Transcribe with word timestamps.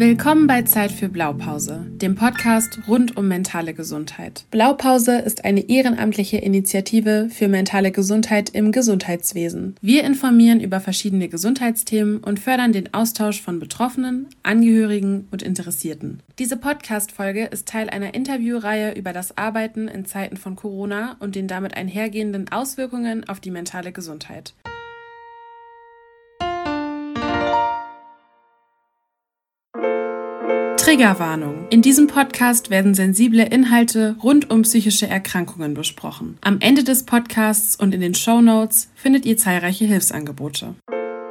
Willkommen 0.00 0.46
bei 0.46 0.62
Zeit 0.62 0.92
für 0.92 1.10
Blaupause, 1.10 1.84
dem 1.90 2.14
Podcast 2.14 2.80
rund 2.88 3.18
um 3.18 3.28
mentale 3.28 3.74
Gesundheit. 3.74 4.46
Blaupause 4.50 5.18
ist 5.18 5.44
eine 5.44 5.68
ehrenamtliche 5.68 6.38
Initiative 6.38 7.28
für 7.30 7.48
mentale 7.48 7.90
Gesundheit 7.92 8.48
im 8.48 8.72
Gesundheitswesen. 8.72 9.74
Wir 9.82 10.04
informieren 10.04 10.60
über 10.60 10.80
verschiedene 10.80 11.28
Gesundheitsthemen 11.28 12.16
und 12.24 12.40
fördern 12.40 12.72
den 12.72 12.94
Austausch 12.94 13.42
von 13.42 13.60
Betroffenen, 13.60 14.28
Angehörigen 14.42 15.28
und 15.32 15.42
Interessierten. 15.42 16.22
Diese 16.38 16.56
Podcast-Folge 16.56 17.44
ist 17.44 17.68
Teil 17.68 17.90
einer 17.90 18.14
Interviewreihe 18.14 18.94
über 18.94 19.12
das 19.12 19.36
Arbeiten 19.36 19.86
in 19.86 20.06
Zeiten 20.06 20.38
von 20.38 20.56
Corona 20.56 21.16
und 21.20 21.34
den 21.34 21.46
damit 21.46 21.76
einhergehenden 21.76 22.50
Auswirkungen 22.50 23.28
auf 23.28 23.38
die 23.40 23.50
mentale 23.50 23.92
Gesundheit. 23.92 24.54
Triggerwarnung. 30.90 31.68
In 31.70 31.82
diesem 31.82 32.08
Podcast 32.08 32.68
werden 32.68 32.94
sensible 32.94 33.44
Inhalte 33.44 34.16
rund 34.24 34.50
um 34.50 34.62
psychische 34.62 35.06
Erkrankungen 35.06 35.72
besprochen. 35.72 36.36
Am 36.40 36.58
Ende 36.58 36.82
des 36.82 37.04
Podcasts 37.04 37.76
und 37.76 37.94
in 37.94 38.00
den 38.00 38.16
Show 38.16 38.40
Notes 38.40 38.90
findet 38.96 39.24
ihr 39.24 39.36
zahlreiche 39.36 39.84
Hilfsangebote. 39.84 40.74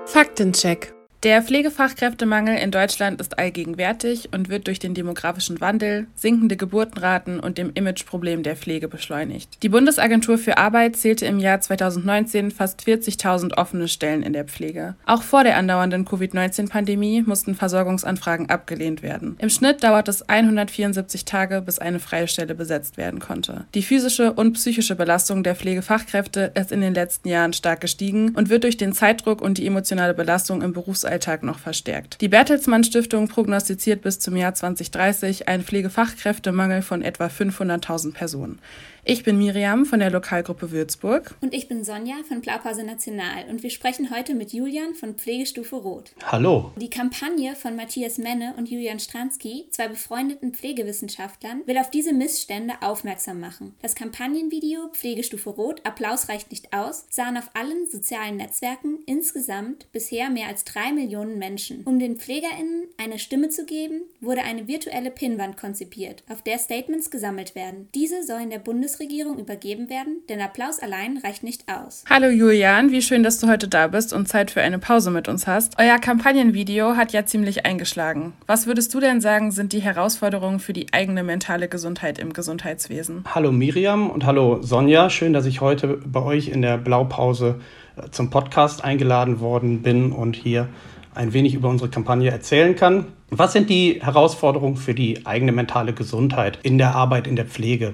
Faktencheck. 0.06 0.94
Der 1.24 1.42
Pflegefachkräftemangel 1.42 2.58
in 2.60 2.72
Deutschland 2.72 3.20
ist 3.20 3.38
allgegenwärtig 3.38 4.30
und 4.32 4.48
wird 4.48 4.68
durch 4.68 4.80
den 4.80 4.94
demografischen 4.94 5.60
Wandel, 5.60 6.08
sinkende 6.16 6.56
Geburtenraten 6.56 7.42
und 7.42 7.58
dem 7.58 7.72
Imageproblem 7.74 8.42
der 8.42 8.56
Pflege 8.56 8.88
beschleunigt. 8.88 9.62
Die 9.62 9.68
Bundesagentur 9.68 10.38
für 10.38 10.58
Arbeit 10.58 10.96
zählte 10.96 11.26
im 11.26 11.40
Jahr 11.40 11.60
2019 11.60 12.52
fast 12.52 12.84
40.000 12.84 13.58
offene 13.58 13.90
Stellen 13.90 14.24
in 14.24 14.32
der 14.32 14.46
Pflege. 14.46 14.96
Auch 15.06 15.24
vor 15.24 15.44
der 15.44 15.58
andauernden 15.58 16.06
Covid-19-Pandemie 16.06 17.24
mussten 17.24 17.54
Versorgungsanfragen 17.54 18.50
abgelehnt 18.50 19.04
werden. 19.04 19.36
Im 19.40 19.50
Schnitt 19.50 19.84
dauert 19.84 20.08
es 20.08 20.30
174 20.30 21.26
Tage, 21.26 21.62
bis 21.62 21.80
eine 21.80 22.00
freie 22.00 22.30
Stelle 22.30 22.56
besetzt 22.56 22.96
werden 22.96 23.20
konnte. 23.20 23.66
Die 23.76 23.84
physische 23.84 24.32
und 24.32 24.54
psychische 24.54 24.96
Belastung 24.96 25.44
der 25.44 25.56
Pflegefachkräfte 25.56 26.54
ist 26.56 26.72
in 26.72 26.80
den 26.80 26.94
letzten 26.94 27.28
Jahren 27.28 27.52
stark 27.52 27.82
gestiegen 27.82 28.30
und 28.36 28.50
wird 28.50 28.64
durch 28.64 28.78
den 28.78 28.94
Zeitdruck 28.94 29.42
und 29.42 29.58
die 29.58 29.68
emotionale 29.68 30.14
Belastung 30.14 30.62
im 30.62 30.72
Berufsalltag 30.72 31.09
Berufsalltag 31.10 31.44
noch 31.44 31.60
verstärkt. 31.60 32.22
Die 32.22 32.28
Bertelsmann 32.28 32.84
Stiftung 32.84 33.28
prognostiziert 33.28 34.02
bis 34.02 34.20
zum 34.20 34.36
Jahr 34.36 34.54
2030 34.54 35.48
einen 35.48 35.64
Pflegefachkräftemangel 35.64 36.82
von 36.82 37.02
etwa 37.02 37.26
500.000 37.26 38.14
Personen. 38.14 38.60
Ich 39.06 39.24
bin 39.24 39.38
Miriam 39.38 39.86
von 39.86 40.00
der 40.00 40.12
Lokalgruppe 40.12 40.72
Würzburg. 40.72 41.34
Und 41.40 41.54
ich 41.54 41.70
bin 41.70 41.86
Sonja 41.86 42.16
von 42.28 42.42
Blaupause 42.42 42.84
National 42.84 43.46
und 43.50 43.64
wir 43.64 43.70
sprechen 43.70 44.10
heute 44.14 44.34
mit 44.34 44.52
Julian 44.52 44.94
von 44.94 45.16
Pflegestufe 45.16 45.78
Rot. 45.78 46.12
Hallo. 46.26 46.74
Die 46.76 46.90
Kampagne 46.90 47.56
von 47.56 47.78
Matthias 47.78 48.18
Menne 48.18 48.54
und 48.58 48.70
Julian 48.70 49.00
Stransky, 49.00 49.68
zwei 49.72 49.88
befreundeten 49.88 50.54
Pflegewissenschaftlern, 50.54 51.62
will 51.66 51.78
auf 51.78 51.90
diese 51.90 52.12
Missstände 52.12 52.74
aufmerksam 52.82 53.40
machen. 53.40 53.74
Das 53.82 53.96
Kampagnenvideo 53.96 54.90
Pflegestufe 54.92 55.50
Rot, 55.50 55.86
Applaus 55.86 56.28
reicht 56.28 56.52
nicht 56.52 56.74
aus, 56.74 57.06
sahen 57.10 57.38
auf 57.38 57.50
allen 57.54 57.90
sozialen 57.90 58.36
Netzwerken 58.36 59.00
insgesamt 59.06 59.90
bisher 59.94 60.30
mehr 60.30 60.50
als 60.50 60.66
drei 60.66 60.92
Millionen 60.92 61.40
Menschen. 61.40 61.84
Um 61.86 62.00
den 62.00 62.18
PflegerInnen 62.18 62.88
eine 62.98 63.18
Stimme 63.18 63.48
zu 63.48 63.66
geben, 63.66 64.02
wurde 64.20 64.42
eine 64.42 64.68
virtuelle 64.68 65.10
Pinnwand 65.10 65.56
konzipiert, 65.56 66.24
auf 66.30 66.42
der 66.42 66.60
Statements 66.60 67.10
gesammelt 67.10 67.56
werden. 67.56 67.88
Diese 67.96 68.24
sollen 68.24 68.50
der 68.50 68.60
Bundesregierung 68.60 68.89
Bundesregierung 68.90 69.38
übergeben 69.38 69.88
werden, 69.88 70.22
denn 70.30 70.42
Applaus 70.42 70.80
allein 70.80 71.18
reicht 71.18 71.44
nicht 71.44 71.66
aus. 71.68 72.04
Hallo 72.10 72.28
Julian, 72.28 72.92
wie 72.92 73.04
schön, 73.04 73.22
dass 73.22 73.38
du 73.38 73.48
heute 73.48 73.68
da 73.68 73.86
bist 73.86 74.14
und 74.14 74.28
Zeit 74.28 74.50
für 74.50 74.62
eine 74.62 74.80
Pause 74.80 75.12
mit 75.12 75.28
uns 75.28 75.46
hast. 75.46 75.76
Euer 75.78 76.00
Kampagnenvideo 76.00 76.96
hat 76.96 77.12
ja 77.12 77.24
ziemlich 77.24 77.68
eingeschlagen. 77.68 78.34
Was 78.48 78.66
würdest 78.66 78.92
du 78.96 79.00
denn 79.00 79.22
sagen, 79.22 79.52
sind 79.52 79.74
die 79.74 79.82
Herausforderungen 79.82 80.60
für 80.60 80.74
die 80.74 80.92
eigene 80.92 81.22
mentale 81.24 81.68
Gesundheit 81.68 82.18
im 82.18 82.34
Gesundheitswesen? 82.34 83.26
Hallo 83.28 83.52
Miriam 83.52 84.10
und 84.10 84.26
hallo 84.26 84.64
Sonja, 84.64 85.12
schön, 85.12 85.34
dass 85.34 85.46
ich 85.46 85.62
heute 85.62 86.00
bei 86.04 86.24
euch 86.24 86.48
in 86.48 86.64
der 86.64 86.80
Blaupause 86.80 87.60
äh, 87.96 88.10
zum 88.10 88.32
Podcast 88.32 88.84
eingeladen 88.84 89.40
worden 89.40 89.84
bin 89.84 90.12
und 90.12 90.36
hier 90.36 90.68
ein 91.14 91.34
wenig 91.34 91.54
über 91.54 91.70
unsere 91.70 91.92
Kampagne 91.92 92.32
erzählen 92.32 92.76
kann. 92.76 93.06
Was 93.30 93.54
sind 93.54 93.70
die 93.70 94.00
Herausforderungen 94.02 94.78
für 94.78 94.96
die 94.96 95.28
eigene 95.28 95.52
mentale 95.52 95.94
Gesundheit 95.94 96.58
in 96.64 96.80
der 96.80 96.96
Arbeit 96.96 97.28
in 97.28 97.36
der 97.36 97.46
Pflege? 97.46 97.94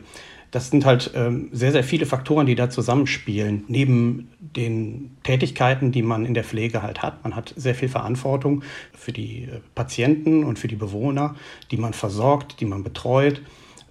Das 0.55 0.69
sind 0.69 0.85
halt 0.85 1.11
ähm, 1.15 1.49
sehr, 1.51 1.73
sehr 1.73 1.83
viele 1.83 2.05
Faktoren, 2.05 2.45
die 2.45 2.55
da 2.55 2.69
zusammenspielen. 2.69 3.65
Neben 3.67 4.29
den 4.39 5.17
Tätigkeiten, 5.23 5.91
die 5.91 6.01
man 6.01 6.25
in 6.25 6.33
der 6.33 6.45
Pflege 6.45 6.81
halt 6.81 7.01
hat. 7.01 7.21
Man 7.25 7.35
hat 7.35 7.53
sehr 7.57 7.75
viel 7.75 7.89
Verantwortung 7.89 8.63
für 8.93 9.11
die 9.11 9.49
äh, 9.51 9.59
Patienten 9.75 10.45
und 10.45 10.57
für 10.57 10.69
die 10.69 10.77
Bewohner, 10.77 11.35
die 11.71 11.75
man 11.75 11.91
versorgt, 11.91 12.61
die 12.61 12.65
man 12.65 12.85
betreut. 12.85 13.41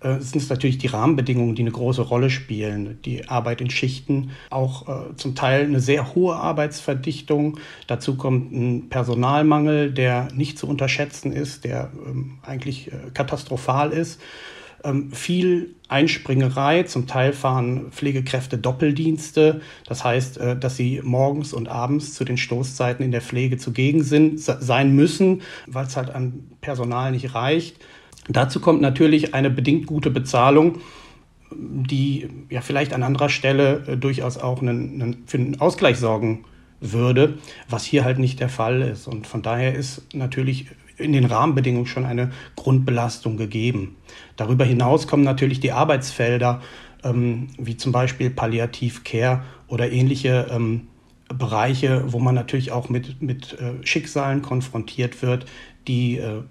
Äh, 0.00 0.12
es 0.12 0.30
sind 0.30 0.48
natürlich 0.48 0.78
die 0.78 0.86
Rahmenbedingungen, 0.86 1.54
die 1.54 1.60
eine 1.60 1.70
große 1.70 2.00
Rolle 2.00 2.30
spielen. 2.30 2.98
Die 3.04 3.28
Arbeit 3.28 3.60
in 3.60 3.68
Schichten, 3.68 4.30
auch 4.48 4.88
äh, 4.88 5.16
zum 5.16 5.34
Teil 5.34 5.64
eine 5.64 5.80
sehr 5.80 6.14
hohe 6.14 6.34
Arbeitsverdichtung. 6.34 7.58
Dazu 7.88 8.16
kommt 8.16 8.52
ein 8.52 8.88
Personalmangel, 8.88 9.92
der 9.92 10.28
nicht 10.34 10.58
zu 10.58 10.66
unterschätzen 10.66 11.30
ist, 11.30 11.64
der 11.64 11.92
ähm, 12.06 12.38
eigentlich 12.40 12.90
äh, 12.90 13.10
katastrophal 13.12 13.90
ist 13.90 14.18
ähm, 14.84 15.12
viel 15.12 15.74
Einspringerei. 15.88 16.84
Zum 16.84 17.06
Teil 17.06 17.32
fahren 17.32 17.90
Pflegekräfte 17.90 18.58
Doppeldienste. 18.58 19.60
Das 19.86 20.04
heißt, 20.04 20.38
äh, 20.38 20.58
dass 20.58 20.76
sie 20.76 21.00
morgens 21.02 21.52
und 21.52 21.68
abends 21.68 22.14
zu 22.14 22.24
den 22.24 22.36
Stoßzeiten 22.36 23.04
in 23.04 23.10
der 23.10 23.20
Pflege 23.20 23.56
zugegen 23.56 24.02
sind, 24.02 24.40
sein 24.40 24.94
müssen, 24.94 25.42
weil 25.66 25.86
es 25.86 25.96
halt 25.96 26.10
an 26.10 26.44
Personal 26.60 27.12
nicht 27.12 27.34
reicht. 27.34 27.76
Dazu 28.28 28.60
kommt 28.60 28.80
natürlich 28.80 29.34
eine 29.34 29.50
bedingt 29.50 29.86
gute 29.86 30.10
Bezahlung, 30.10 30.78
die 31.50 32.28
ja 32.50 32.60
vielleicht 32.62 32.94
an 32.94 33.02
anderer 33.02 33.28
Stelle 33.28 33.84
äh, 33.86 33.96
durchaus 33.96 34.38
auch 34.38 34.62
einen, 34.62 35.02
einen, 35.02 35.22
für 35.26 35.38
einen 35.38 35.60
Ausgleich 35.60 35.98
sorgen 35.98 36.44
würde, 36.80 37.38
was 37.68 37.84
hier 37.84 38.04
halt 38.04 38.18
nicht 38.18 38.40
der 38.40 38.48
Fall 38.48 38.82
ist. 38.82 39.06
Und 39.06 39.26
von 39.26 39.42
daher 39.42 39.74
ist 39.74 40.02
natürlich 40.14 40.66
in 40.96 41.12
den 41.12 41.24
Rahmenbedingungen 41.24 41.86
schon 41.86 42.04
eine 42.04 42.30
Grundbelastung 42.56 43.36
gegeben. 43.36 43.96
Darüber 44.36 44.64
hinaus 44.64 45.06
kommen 45.06 45.24
natürlich 45.24 45.60
die 45.60 45.72
Arbeitsfelder, 45.72 46.62
ähm, 47.02 47.48
wie 47.58 47.76
zum 47.76 47.92
Beispiel 47.92 48.30
Palliativcare 48.30 49.42
oder 49.68 49.90
ähnliche 49.90 50.48
ähm, 50.50 50.88
Bereiche, 51.28 52.12
wo 52.12 52.18
man 52.18 52.34
natürlich 52.34 52.72
auch 52.72 52.88
mit, 52.88 53.22
mit 53.22 53.58
äh, 53.58 53.84
Schicksalen 53.86 54.42
konfrontiert 54.42 55.22
wird, 55.22 55.46
die 55.88 56.18
äh, 56.18 56.42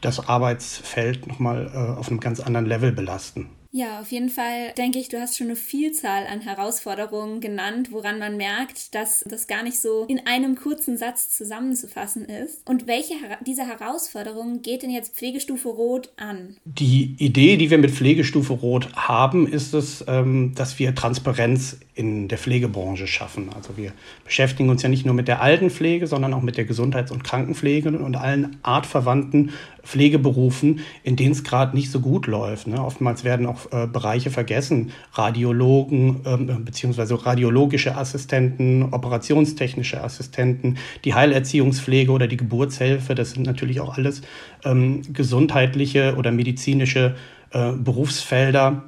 das 0.00 0.28
Arbeitsfeld 0.28 1.26
nochmal 1.26 1.70
äh, 1.72 1.98
auf 1.98 2.08
einem 2.08 2.20
ganz 2.20 2.40
anderen 2.40 2.66
Level 2.66 2.92
belasten. 2.92 3.50
Ja, 3.74 4.00
auf 4.00 4.12
jeden 4.12 4.28
Fall 4.28 4.72
denke 4.76 4.98
ich, 4.98 5.08
du 5.08 5.18
hast 5.18 5.38
schon 5.38 5.46
eine 5.46 5.56
Vielzahl 5.56 6.26
an 6.26 6.42
Herausforderungen 6.42 7.40
genannt, 7.40 7.88
woran 7.90 8.18
man 8.18 8.36
merkt, 8.36 8.94
dass 8.94 9.24
das 9.26 9.46
gar 9.46 9.62
nicht 9.62 9.80
so 9.80 10.04
in 10.08 10.20
einem 10.26 10.56
kurzen 10.56 10.98
Satz 10.98 11.30
zusammenzufassen 11.30 12.26
ist. 12.26 12.68
Und 12.68 12.86
welche 12.86 13.14
dieser 13.46 13.66
Herausforderungen 13.66 14.60
geht 14.60 14.82
denn 14.82 14.90
jetzt 14.90 15.16
Pflegestufe 15.16 15.70
Rot 15.70 16.12
an? 16.18 16.56
Die 16.66 17.14
Idee, 17.18 17.56
die 17.56 17.70
wir 17.70 17.78
mit 17.78 17.92
Pflegestufe 17.92 18.52
Rot 18.52 18.94
haben, 18.94 19.50
ist 19.50 19.72
es, 19.72 20.04
ähm, 20.06 20.52
dass 20.54 20.78
wir 20.78 20.94
Transparenz 20.94 21.78
in 21.94 22.28
der 22.28 22.38
Pflegebranche 22.38 23.06
schaffen. 23.06 23.50
Also 23.54 23.76
wir 23.76 23.92
beschäftigen 24.24 24.68
uns 24.68 24.82
ja 24.82 24.88
nicht 24.88 25.04
nur 25.04 25.14
mit 25.14 25.28
der 25.28 25.42
Altenpflege, 25.42 26.06
sondern 26.06 26.32
auch 26.34 26.42
mit 26.42 26.56
der 26.56 26.64
Gesundheits- 26.64 27.10
und 27.10 27.24
Krankenpflege 27.24 27.88
und 27.90 28.16
allen 28.16 28.56
artverwandten 28.62 29.52
Pflegeberufen, 29.82 30.80
in 31.02 31.16
denen 31.16 31.32
es 31.32 31.44
gerade 31.44 31.76
nicht 31.76 31.90
so 31.90 32.00
gut 32.00 32.26
läuft. 32.26 32.66
Ne? 32.66 32.82
Oftmals 32.82 33.24
werden 33.24 33.46
auch 33.46 33.61
äh, 33.70 33.86
Bereiche 33.86 34.30
vergessen, 34.30 34.92
Radiologen 35.12 36.20
ähm, 36.24 36.48
äh, 36.48 36.54
bzw. 36.54 37.14
radiologische 37.14 37.96
Assistenten, 37.96 38.84
operationstechnische 38.92 40.02
Assistenten, 40.02 40.78
die 41.04 41.14
Heilerziehungspflege 41.14 42.10
oder 42.10 42.26
die 42.26 42.36
Geburtshilfe, 42.36 43.14
das 43.14 43.32
sind 43.32 43.46
natürlich 43.46 43.80
auch 43.80 43.96
alles 43.96 44.22
ähm, 44.64 45.02
gesundheitliche 45.12 46.14
oder 46.16 46.32
medizinische 46.32 47.16
äh, 47.50 47.72
Berufsfelder, 47.72 48.84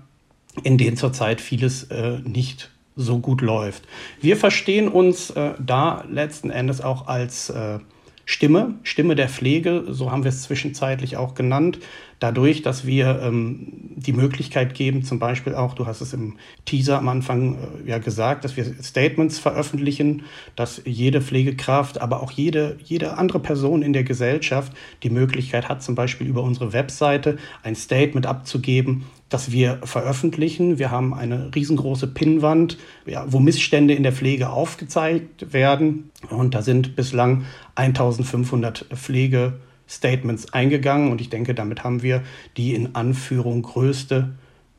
in 0.62 0.78
denen 0.78 0.96
zurzeit 0.96 1.40
vieles 1.40 1.84
äh, 1.84 2.19
nicht 2.25 2.70
so 2.96 3.19
gut 3.19 3.40
läuft. 3.40 3.84
Wir 4.20 4.37
verstehen 4.37 4.88
uns 4.88 5.31
äh, 5.31 5.54
da 5.58 6.04
letzten 6.08 6.50
Endes 6.50 6.81
auch 6.81 7.08
als 7.08 7.50
äh, 7.50 7.78
Stimme, 8.26 8.75
Stimme 8.82 9.15
der 9.15 9.29
Pflege, 9.29 9.85
so 9.88 10.11
haben 10.11 10.25
wir 10.25 10.31
es 10.31 10.43
zwischenzeitlich 10.43 11.17
auch 11.17 11.35
genannt, 11.35 11.79
dadurch, 12.21 12.62
dass 12.62 12.87
wir 12.87 13.21
ähm, 13.23 13.73
die 13.97 14.12
Möglichkeit 14.12 14.75
geben, 14.75 15.03
zum 15.03 15.19
Beispiel 15.19 15.55
auch, 15.55 15.75
du 15.75 15.87
hast 15.87 16.00
es 16.00 16.15
im 16.15 16.38
Teaser 16.65 16.99
am 16.99 17.09
Anfang 17.09 17.56
äh, 17.85 17.91
ja 17.91 17.99
gesagt, 17.99 18.44
dass 18.44 18.56
wir 18.56 18.65
Statements 18.82 19.38
veröffentlichen, 19.38 20.23
dass 20.56 20.81
jede 20.87 21.21
Pflegekraft, 21.21 22.00
aber 22.00 22.23
auch 22.23 22.31
jede, 22.31 22.79
jede 22.82 23.19
andere 23.19 23.41
Person 23.41 23.82
in 23.82 23.93
der 23.93 24.05
Gesellschaft 24.05 24.73
die 25.03 25.11
Möglichkeit 25.11 25.69
hat, 25.69 25.82
zum 25.82 25.94
Beispiel 25.94 26.26
über 26.26 26.43
unsere 26.43 26.73
Webseite 26.73 27.37
ein 27.62 27.75
Statement 27.75 28.26
abzugeben, 28.26 29.05
das 29.34 29.50
wir 29.50 29.81
veröffentlichen. 29.82 30.78
Wir 30.78 30.92
haben 30.92 31.12
eine 31.12 31.52
riesengroße 31.52 32.06
Pinnwand, 32.06 32.78
ja, 33.04 33.25
wo 33.26 33.40
Missstände 33.40 33.92
in 33.92 34.04
der 34.04 34.12
Pflege 34.12 34.50
aufgezeigt 34.50 35.52
werden. 35.52 36.12
Und 36.31 36.54
da 36.54 36.62
sind 36.62 36.94
bislang 36.94 37.44
1500 37.75 38.86
Pflege 38.94 39.54
Statements 39.88 40.52
eingegangen 40.52 41.10
und 41.10 41.20
ich 41.20 41.31
denke, 41.31 41.52
damit 41.52 41.82
haben 41.82 42.04
wir 42.04 42.22
die 42.56 42.75
in 42.75 42.94
Anführung 42.94 43.62
größte 43.62 44.31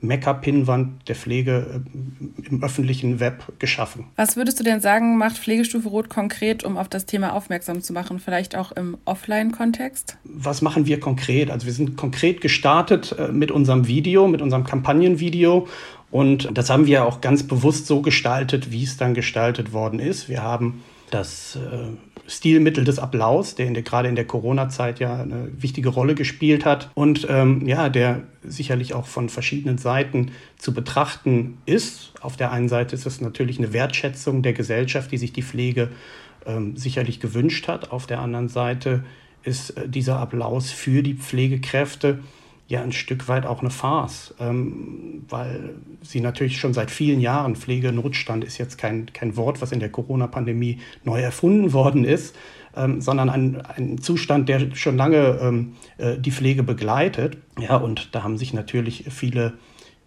Meckerpinnwand 0.02 1.08
der 1.08 1.16
Pflege 1.16 1.82
äh, 1.84 2.48
im 2.48 2.64
öffentlichen 2.64 3.20
Web 3.20 3.54
geschaffen. 3.60 4.06
Was 4.16 4.36
würdest 4.36 4.60
du 4.60 4.64
denn 4.64 4.82
sagen, 4.82 5.18
macht 5.18 5.38
Pflegestufe 5.38 5.90
Rot 5.90 6.10
konkret, 6.10 6.64
um 6.64 6.78
auf 6.78 6.88
das 6.88 7.06
Thema 7.06 7.34
aufmerksam 7.34 7.82
zu 7.82 7.94
machen, 7.94 8.20
vielleicht 8.20 8.56
auch 8.56 8.72
im 8.72 8.98
Offline-Kontext? 9.06 10.18
Was 10.24 10.62
machen 10.62 10.86
wir 10.86 11.00
konkret? 11.00 11.50
Also 11.50 11.66
wir 11.66 11.74
sind 11.74 11.98
konkret 11.98 12.42
gestartet 12.42 13.16
äh, 13.18 13.32
mit 13.32 13.52
unserem 13.52 13.88
Video, 13.88 14.28
mit 14.28 14.42
unserem 14.42 14.64
Kampagnenvideo 14.64 15.68
und 16.12 16.50
das 16.58 16.70
haben 16.70 16.86
wir 16.86 17.06
auch 17.06 17.22
ganz 17.22 17.44
bewusst 17.44 17.88
so 17.88 18.02
gestaltet, 18.02 18.72
wie 18.72 18.84
es 18.84 18.98
dann 18.98 19.14
gestaltet 19.14 19.74
worden 19.74 20.00
ist. 20.00 20.30
Wir 20.30 20.44
haben 20.44 20.84
das 21.12 21.56
äh, 21.56 21.90
Stilmittel 22.28 22.84
des 22.84 23.00
Applaus, 23.00 23.56
der, 23.56 23.72
der 23.72 23.84
gerade 23.84 24.10
in 24.10 24.16
der 24.16 24.26
Corona-Zeit 24.26 25.00
ja 25.00 25.22
eine 25.22 25.50
wichtige 25.62 25.90
Rolle 25.90 26.16
gespielt 26.16 26.66
hat 26.66 26.90
und 26.96 27.28
ähm, 27.30 27.68
ja, 27.68 27.90
der 27.90 28.24
sicherlich 28.44 28.94
auch 28.94 29.06
von 29.06 29.30
verschiedenen 29.30 29.78
Seiten 29.78 30.32
zu 30.58 30.74
betrachten 30.74 31.58
ist. 31.66 32.14
Auf 32.22 32.38
der 32.38 32.52
einen 32.52 32.70
Seite 32.70 32.96
ist 32.96 33.06
es 33.06 33.22
natürlich 33.22 33.60
eine 33.60 33.74
Wertschätzung 33.74 34.42
der 34.42 34.54
Gesellschaft, 34.54 35.12
die 35.12 35.18
sich 35.18 35.34
die 35.34 35.44
Pflege 35.44 35.90
ähm, 36.46 36.76
sicherlich 36.76 37.20
gewünscht 37.20 37.68
hat. 37.68 37.92
Auf 37.92 38.08
der 38.08 38.20
anderen 38.20 38.50
Seite 38.50 39.04
ist 39.44 39.72
äh, 39.72 39.88
dieser 39.88 40.20
Applaus 40.20 40.72
für 40.72 41.04
die 41.04 41.16
Pflegekräfte 41.16 42.20
ja 42.68 42.82
ein 42.82 42.92
Stück 42.92 43.28
weit 43.28 43.46
auch 43.46 43.62
eine 43.62 43.70
Farce, 43.70 44.34
ähm, 44.40 45.26
weil 45.30 45.76
sie 46.02 46.20
natürlich 46.20 46.60
schon 46.60 46.74
seit 46.74 46.90
vielen 46.90 47.20
Jahren, 47.20 47.56
Pflegenotstand 47.56 48.44
ist 48.44 48.58
jetzt 48.58 48.78
kein, 48.78 49.08
kein 49.14 49.38
Wort, 49.38 49.62
was 49.62 49.72
in 49.72 49.80
der 49.80 49.90
Corona-Pandemie 49.90 50.80
neu 51.04 51.22
erfunden 51.22 51.74
worden 51.74 52.06
ist, 52.06 52.36
ähm, 52.76 53.02
sondern 53.02 53.30
ein, 53.30 53.62
ein 53.62 53.98
Zustand, 54.00 54.50
der 54.50 54.76
schon 54.76 54.98
lange 54.98 55.40
ähm, 55.42 55.74
äh, 55.98 56.18
die 56.18 56.32
Pflege 56.32 56.64
begleitet. 56.64 57.38
Ja, 57.60 57.78
und 57.78 58.16
da 58.16 58.24
haben 58.24 58.38
sich 58.38 58.54
natürlich 58.54 59.06
viele 59.10 59.54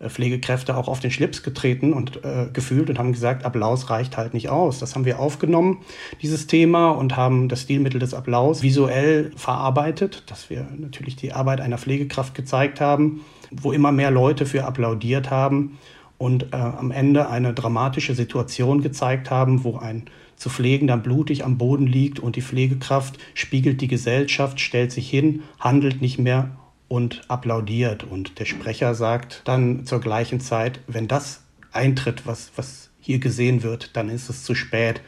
Pflegekräfte 0.00 0.76
auch 0.76 0.86
auf 0.86 1.00
den 1.00 1.10
Schlips 1.10 1.42
getreten 1.42 1.92
und 1.92 2.24
äh, 2.24 2.46
gefühlt 2.52 2.88
und 2.88 2.98
haben 2.98 3.12
gesagt, 3.12 3.44
Applaus 3.44 3.90
reicht 3.90 4.16
halt 4.16 4.32
nicht 4.32 4.48
aus. 4.48 4.78
Das 4.78 4.94
haben 4.94 5.04
wir 5.04 5.18
aufgenommen, 5.18 5.78
dieses 6.22 6.46
Thema, 6.46 6.90
und 6.90 7.16
haben 7.16 7.48
das 7.48 7.62
Stilmittel 7.62 7.98
des 7.98 8.14
Applaus 8.14 8.62
visuell 8.62 9.32
verarbeitet, 9.34 10.22
dass 10.26 10.50
wir 10.50 10.68
natürlich 10.76 11.16
die 11.16 11.32
Arbeit 11.32 11.60
einer 11.60 11.78
Pflegekraft 11.78 12.34
gezeigt 12.34 12.80
haben, 12.80 13.22
wo 13.50 13.72
immer 13.72 13.90
mehr 13.90 14.12
Leute 14.12 14.46
für 14.46 14.64
applaudiert 14.64 15.30
haben 15.30 15.78
und 16.16 16.52
äh, 16.52 16.56
am 16.56 16.92
Ende 16.92 17.28
eine 17.28 17.52
dramatische 17.52 18.14
Situation 18.14 18.82
gezeigt 18.82 19.30
haben, 19.30 19.64
wo 19.64 19.78
ein 19.78 20.04
zu 20.36 20.50
Pflegender 20.50 20.96
blutig 20.96 21.44
am 21.44 21.58
Boden 21.58 21.86
liegt 21.86 22.20
und 22.20 22.36
die 22.36 22.42
Pflegekraft 22.42 23.18
spiegelt 23.34 23.80
die 23.80 23.88
Gesellschaft, 23.88 24.60
stellt 24.60 24.92
sich 24.92 25.10
hin, 25.10 25.42
handelt 25.58 26.00
nicht 26.00 26.18
mehr 26.18 26.56
und 26.88 27.22
applaudiert. 27.28 28.04
Und 28.04 28.38
der 28.38 28.44
Sprecher 28.44 28.94
sagt 28.94 29.42
dann 29.44 29.84
zur 29.84 30.00
gleichen 30.00 30.40
Zeit, 30.40 30.80
wenn 30.86 31.08
das 31.08 31.42
eintritt, 31.72 32.26
was, 32.26 32.50
was 32.56 32.90
hier 33.00 33.18
gesehen 33.18 33.62
wird, 33.62 33.96
dann 33.96 34.08
ist 34.08 34.28
es 34.28 34.44
zu 34.44 34.54
spät. 34.54 35.02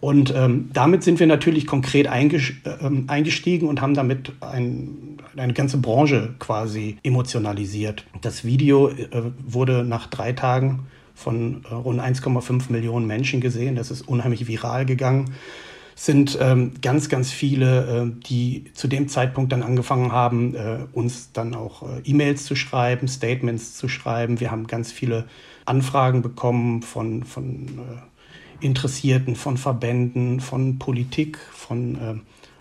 Und 0.00 0.34
ähm, 0.34 0.70
damit 0.72 1.04
sind 1.04 1.20
wir 1.20 1.28
natürlich 1.28 1.64
konkret 1.66 2.08
ähm, 2.10 3.04
eingestiegen 3.06 3.68
und 3.68 3.80
haben 3.80 3.94
damit 3.94 4.32
ein, 4.40 5.18
eine 5.36 5.52
ganze 5.52 5.78
Branche 5.78 6.34
quasi 6.40 6.96
emotionalisiert. 7.04 8.04
Das 8.20 8.44
Video 8.44 8.88
äh, 8.88 9.06
wurde 9.46 9.84
nach 9.84 10.08
drei 10.08 10.32
Tagen 10.32 10.86
von 11.14 11.64
äh, 11.70 11.74
rund 11.74 12.00
1,5 12.00 12.72
Millionen 12.72 13.06
Menschen 13.06 13.40
gesehen. 13.40 13.76
Das 13.76 13.92
ist 13.92 14.02
unheimlich 14.02 14.48
viral 14.48 14.86
gegangen 14.86 15.34
sind 15.94 16.38
ähm, 16.40 16.72
ganz, 16.80 17.08
ganz 17.08 17.30
viele, 17.30 18.04
äh, 18.04 18.22
die 18.26 18.64
zu 18.74 18.88
dem 18.88 19.08
Zeitpunkt 19.08 19.52
dann 19.52 19.62
angefangen 19.62 20.12
haben, 20.12 20.54
äh, 20.54 20.78
uns 20.92 21.32
dann 21.32 21.54
auch 21.54 21.82
äh, 21.82 22.00
E-Mails 22.04 22.44
zu 22.44 22.56
schreiben, 22.56 23.08
Statements 23.08 23.74
zu 23.74 23.88
schreiben. 23.88 24.40
Wir 24.40 24.50
haben 24.50 24.66
ganz 24.66 24.90
viele 24.90 25.26
Anfragen 25.64 26.22
bekommen 26.22 26.82
von, 26.82 27.24
von 27.24 27.66
äh, 27.68 28.64
Interessierten, 28.64 29.36
von 29.36 29.56
Verbänden, 29.56 30.40
von 30.40 30.78
Politik, 30.78 31.38
von, 31.52 31.94
äh, 31.96 32.14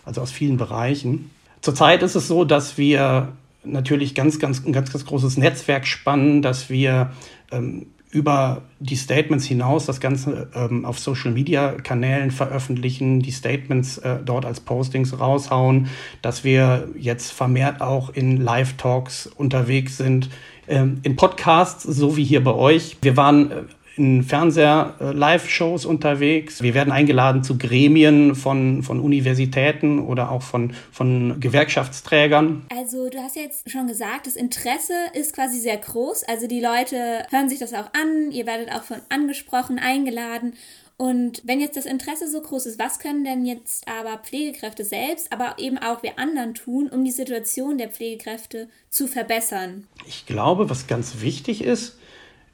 also 0.05 0.21
aus 0.21 0.31
vielen 0.31 0.57
Bereichen. 0.57 1.29
Zurzeit 1.61 2.03
ist 2.03 2.15
es 2.15 2.27
so, 2.27 2.43
dass 2.43 2.77
wir 2.77 3.33
natürlich 3.63 4.15
ganz, 4.15 4.39
ganz, 4.39 4.65
ein 4.65 4.73
ganz, 4.73 4.91
ganz 4.91 5.05
großes 5.05 5.37
Netzwerk 5.37 5.85
spannen, 5.85 6.41
dass 6.41 6.69
wir 6.69 7.11
ähm, 7.51 7.87
über 8.11 8.63
die 8.79 8.95
Statements 8.95 9.45
hinaus 9.45 9.85
das 9.85 9.99
Ganze 9.99 10.49
ähm, 10.53 10.85
auf 10.85 10.99
Social-Media-Kanälen 10.99 12.31
veröffentlichen, 12.31 13.21
die 13.21 13.31
Statements 13.31 13.97
äh, 13.99 14.17
dort 14.23 14.45
als 14.45 14.59
Postings 14.59 15.17
raushauen, 15.19 15.87
dass 16.21 16.43
wir 16.43 16.89
jetzt 16.97 17.31
vermehrt 17.31 17.81
auch 17.81 18.09
in 18.09 18.37
Live-Talks 18.37 19.27
unterwegs 19.27 19.97
sind, 19.97 20.29
ähm, 20.67 20.99
in 21.03 21.15
Podcasts, 21.15 21.83
so 21.83 22.17
wie 22.17 22.23
hier 22.23 22.43
bei 22.43 22.53
euch. 22.53 22.97
Wir 23.01 23.15
waren 23.15 23.51
äh, 23.51 23.63
in 23.97 24.23
Fernseher-Live-Shows 24.23 25.85
unterwegs. 25.85 26.61
Wir 26.61 26.73
werden 26.73 26.91
eingeladen 26.91 27.43
zu 27.43 27.57
Gremien 27.57 28.35
von, 28.35 28.83
von 28.83 28.99
Universitäten 28.99 29.99
oder 29.99 30.31
auch 30.31 30.41
von, 30.41 30.73
von 30.91 31.39
Gewerkschaftsträgern. 31.39 32.65
Also 32.75 33.09
du 33.09 33.19
hast 33.19 33.35
jetzt 33.35 33.69
schon 33.69 33.87
gesagt, 33.87 34.27
das 34.27 34.35
Interesse 34.35 34.93
ist 35.13 35.35
quasi 35.35 35.59
sehr 35.59 35.77
groß. 35.77 36.23
Also 36.23 36.47
die 36.47 36.61
Leute 36.61 37.25
hören 37.29 37.49
sich 37.49 37.59
das 37.59 37.73
auch 37.73 37.93
an, 37.93 38.31
ihr 38.31 38.45
werdet 38.45 38.71
auch 38.71 38.83
von 38.83 38.97
angesprochen, 39.09 39.77
eingeladen. 39.77 40.53
Und 41.01 41.41
wenn 41.45 41.59
jetzt 41.59 41.77
das 41.77 41.87
Interesse 41.87 42.29
so 42.29 42.41
groß 42.41 42.67
ist, 42.67 42.77
was 42.77 42.99
können 42.99 43.23
denn 43.23 43.43
jetzt 43.43 43.87
aber 43.87 44.19
Pflegekräfte 44.19 44.85
selbst, 44.85 45.33
aber 45.33 45.55
eben 45.57 45.79
auch 45.79 46.03
wir 46.03 46.19
anderen 46.19 46.53
tun, 46.53 46.89
um 46.89 47.03
die 47.03 47.11
Situation 47.11 47.79
der 47.79 47.89
Pflegekräfte 47.89 48.69
zu 48.91 49.07
verbessern? 49.07 49.87
Ich 50.05 50.27
glaube, 50.27 50.69
was 50.69 50.85
ganz 50.85 51.21
wichtig 51.21 51.63
ist, 51.63 51.97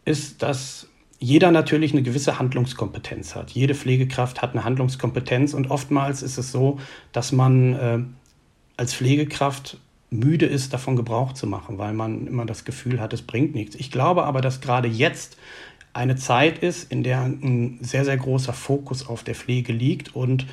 ist, 0.06 0.44
dass 0.44 0.88
jeder 1.19 1.52
natürlich 1.52 1.94
eine 1.94 2.04
gewisse 2.04 2.38
Handlungskompetenz 2.40 3.36
hat. 3.36 3.52
Jede 3.52 3.74
Pflegekraft 3.74 4.42
hat 4.42 4.54
eine 4.54 4.64
Handlungskompetenz 4.64 5.54
und 5.54 5.72
oftmals 5.72 6.22
ist 6.22 6.38
es 6.38 6.52
so, 6.52 6.80
dass 7.12 7.31
man 7.31 7.74
äh, 7.74 8.00
als 8.78 8.94
Pflegekraft 8.94 9.78
müde 10.10 10.46
ist, 10.46 10.74
davon 10.74 10.96
Gebrauch 10.96 11.34
zu 11.34 11.48
machen, 11.48 11.78
weil 11.78 11.94
man 11.94 12.28
immer 12.28 12.46
das 12.46 12.66
Gefühl 12.66 13.02
hat, 13.02 13.14
es 13.14 13.24
bringt 13.24 13.56
nichts. 13.56 13.75
Ich 13.75 13.92
glaube 13.92 14.24
aber, 14.24 14.42
dass 14.42 14.62
gerade 14.62 14.88
jetzt 14.88 15.38
eine 15.94 16.16
Zeit 16.16 16.60
ist, 16.60 16.92
in 16.92 17.04
der 17.04 17.24
ein 17.24 17.80
sehr, 17.81 18.06
sehr 18.06 18.18
großer 18.18 18.54
Fokus 18.54 19.08
auf 19.08 19.24
der 19.24 19.36
Pflege 19.36 19.74
liegt 19.74 20.16
und 20.16 20.46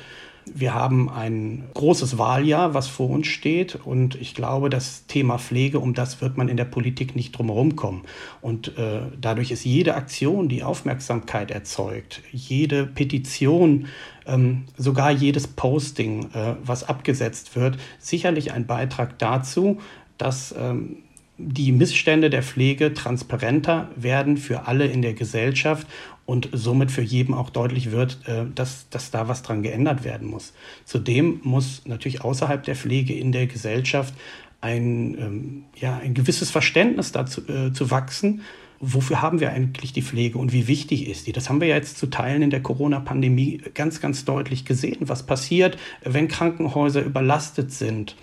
wir 0.53 0.73
haben 0.73 1.09
ein 1.09 1.63
großes 1.73 2.17
Wahljahr, 2.17 2.73
was 2.73 2.87
vor 2.87 3.09
uns 3.09 3.27
steht. 3.27 3.75
Und 3.83 4.15
ich 4.15 4.35
glaube, 4.35 4.69
das 4.69 5.07
Thema 5.07 5.37
Pflege, 5.37 5.79
um 5.79 5.93
das 5.93 6.21
wird 6.21 6.37
man 6.37 6.49
in 6.49 6.57
der 6.57 6.65
Politik 6.65 7.15
nicht 7.15 7.31
drumherum 7.31 7.75
kommen. 7.75 8.03
Und 8.41 8.77
äh, 8.77 9.01
dadurch 9.19 9.51
ist 9.51 9.65
jede 9.65 9.95
Aktion, 9.95 10.47
die 10.47 10.63
Aufmerksamkeit 10.63 11.51
erzeugt, 11.51 12.21
jede 12.31 12.85
Petition, 12.85 13.87
ähm, 14.27 14.65
sogar 14.77 15.11
jedes 15.11 15.47
Posting, 15.47 16.29
äh, 16.33 16.55
was 16.63 16.83
abgesetzt 16.83 17.55
wird, 17.55 17.77
sicherlich 17.99 18.51
ein 18.51 18.67
Beitrag 18.67 19.17
dazu, 19.19 19.79
dass 20.17 20.53
ähm, 20.57 20.97
die 21.37 21.71
Missstände 21.71 22.29
der 22.29 22.43
Pflege 22.43 22.93
transparenter 22.93 23.89
werden 23.95 24.37
für 24.37 24.67
alle 24.67 24.85
in 24.85 25.01
der 25.01 25.13
Gesellschaft 25.13 25.87
und 26.25 26.49
somit 26.53 26.91
für 26.91 27.01
jeden 27.01 27.33
auch 27.33 27.49
deutlich 27.49 27.91
wird, 27.91 28.19
äh, 28.25 28.45
dass, 28.53 28.89
dass 28.89 29.11
da 29.11 29.27
was 29.27 29.43
dran 29.43 29.61
geändert 29.61 30.03
werden 30.03 30.27
muss. 30.27 30.53
Zudem 30.85 31.39
muss 31.43 31.83
natürlich 31.85 32.23
außerhalb 32.23 32.63
der 32.63 32.75
Pflege 32.75 33.13
in 33.13 33.31
der 33.31 33.47
Gesellschaft 33.47 34.13
ein, 34.61 35.17
ähm, 35.19 35.63
ja, 35.75 35.97
ein 35.97 36.13
gewisses 36.13 36.49
Verständnis 36.49 37.11
dazu 37.11 37.41
äh, 37.47 37.71
zu 37.73 37.91
wachsen. 37.91 38.41
Wofür 38.79 39.21
haben 39.21 39.39
wir 39.39 39.51
eigentlich 39.51 39.93
die 39.93 40.01
Pflege 40.01 40.37
und 40.37 40.51
wie 40.51 40.67
wichtig 40.67 41.07
ist 41.07 41.27
die? 41.27 41.31
Das 41.31 41.49
haben 41.49 41.61
wir 41.61 41.67
ja 41.67 41.75
jetzt 41.75 41.97
zu 41.97 42.07
Teilen 42.07 42.41
in 42.41 42.49
der 42.49 42.61
Corona-Pandemie 42.61 43.61
ganz, 43.73 44.01
ganz 44.01 44.25
deutlich 44.25 44.65
gesehen. 44.65 45.07
Was 45.07 45.25
passiert, 45.25 45.77
wenn 46.03 46.27
Krankenhäuser 46.27 47.01
überlastet 47.03 47.71
sind? 47.71 48.15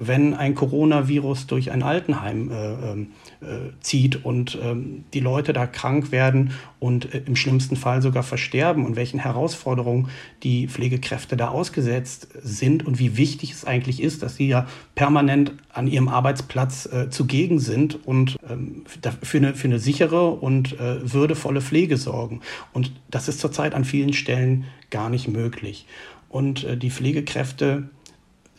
Wenn 0.00 0.34
ein 0.34 0.54
Coronavirus 0.54 1.46
durch 1.46 1.70
ein 1.70 1.82
Altenheim 1.82 2.50
äh, 2.50 2.72
ähm, 2.72 3.06
äh, 3.42 3.70
zieht 3.80 4.24
und 4.24 4.58
ähm, 4.60 5.04
die 5.12 5.20
Leute 5.20 5.52
da 5.52 5.66
krank 5.66 6.10
werden 6.10 6.52
und 6.78 7.14
äh, 7.14 7.22
im 7.26 7.36
schlimmsten 7.36 7.76
Fall 7.76 8.00
sogar 8.00 8.22
versterben 8.22 8.86
und 8.86 8.96
welchen 8.96 9.20
Herausforderungen 9.20 10.08
die 10.42 10.68
Pflegekräfte 10.68 11.36
da 11.36 11.48
ausgesetzt 11.48 12.28
sind 12.42 12.86
und 12.86 12.98
wie 12.98 13.18
wichtig 13.18 13.52
es 13.52 13.66
eigentlich 13.66 14.02
ist, 14.02 14.22
dass 14.22 14.36
sie 14.36 14.48
ja 14.48 14.66
permanent 14.94 15.52
an 15.72 15.86
ihrem 15.86 16.08
Arbeitsplatz 16.08 16.86
äh, 16.86 17.10
zugegen 17.10 17.58
sind 17.58 18.06
und 18.06 18.38
ähm, 18.48 18.84
für, 19.22 19.38
eine, 19.38 19.54
für 19.54 19.68
eine 19.68 19.78
sichere 19.78 20.30
und 20.30 20.80
äh, 20.80 21.12
würdevolle 21.12 21.60
Pflege 21.60 21.98
sorgen. 21.98 22.40
Und 22.72 22.92
das 23.10 23.28
ist 23.28 23.38
zurzeit 23.38 23.74
an 23.74 23.84
vielen 23.84 24.14
Stellen 24.14 24.64
gar 24.88 25.10
nicht 25.10 25.28
möglich. 25.28 25.86
Und 26.30 26.64
äh, 26.64 26.76
die 26.78 26.90
Pflegekräfte 26.90 27.90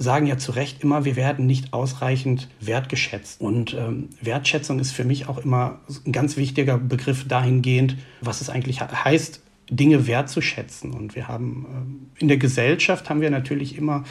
sagen 0.01 0.25
ja 0.25 0.37
zu 0.37 0.51
Recht 0.51 0.83
immer, 0.83 1.05
wir 1.05 1.15
werden 1.15 1.45
nicht 1.45 1.73
ausreichend 1.73 2.49
wertgeschätzt. 2.59 3.39
Und 3.39 3.73
ähm, 3.73 4.09
Wertschätzung 4.21 4.79
ist 4.79 4.91
für 4.91 5.03
mich 5.03 5.29
auch 5.29 5.37
immer 5.37 5.79
ein 6.05 6.11
ganz 6.11 6.37
wichtiger 6.37 6.77
Begriff 6.77 7.27
dahingehend, 7.27 7.97
was 8.19 8.41
es 8.41 8.49
eigentlich 8.49 8.81
heißt, 8.81 9.41
Dinge 9.69 10.07
wertzuschätzen. 10.07 10.91
Und 10.91 11.15
wir 11.15 11.27
haben 11.27 12.07
äh, 12.17 12.21
in 12.21 12.27
der 12.27 12.37
Gesellschaft 12.37 13.09
haben 13.09 13.21
wir 13.21 13.29
natürlich 13.29 13.77
immer 13.77 14.03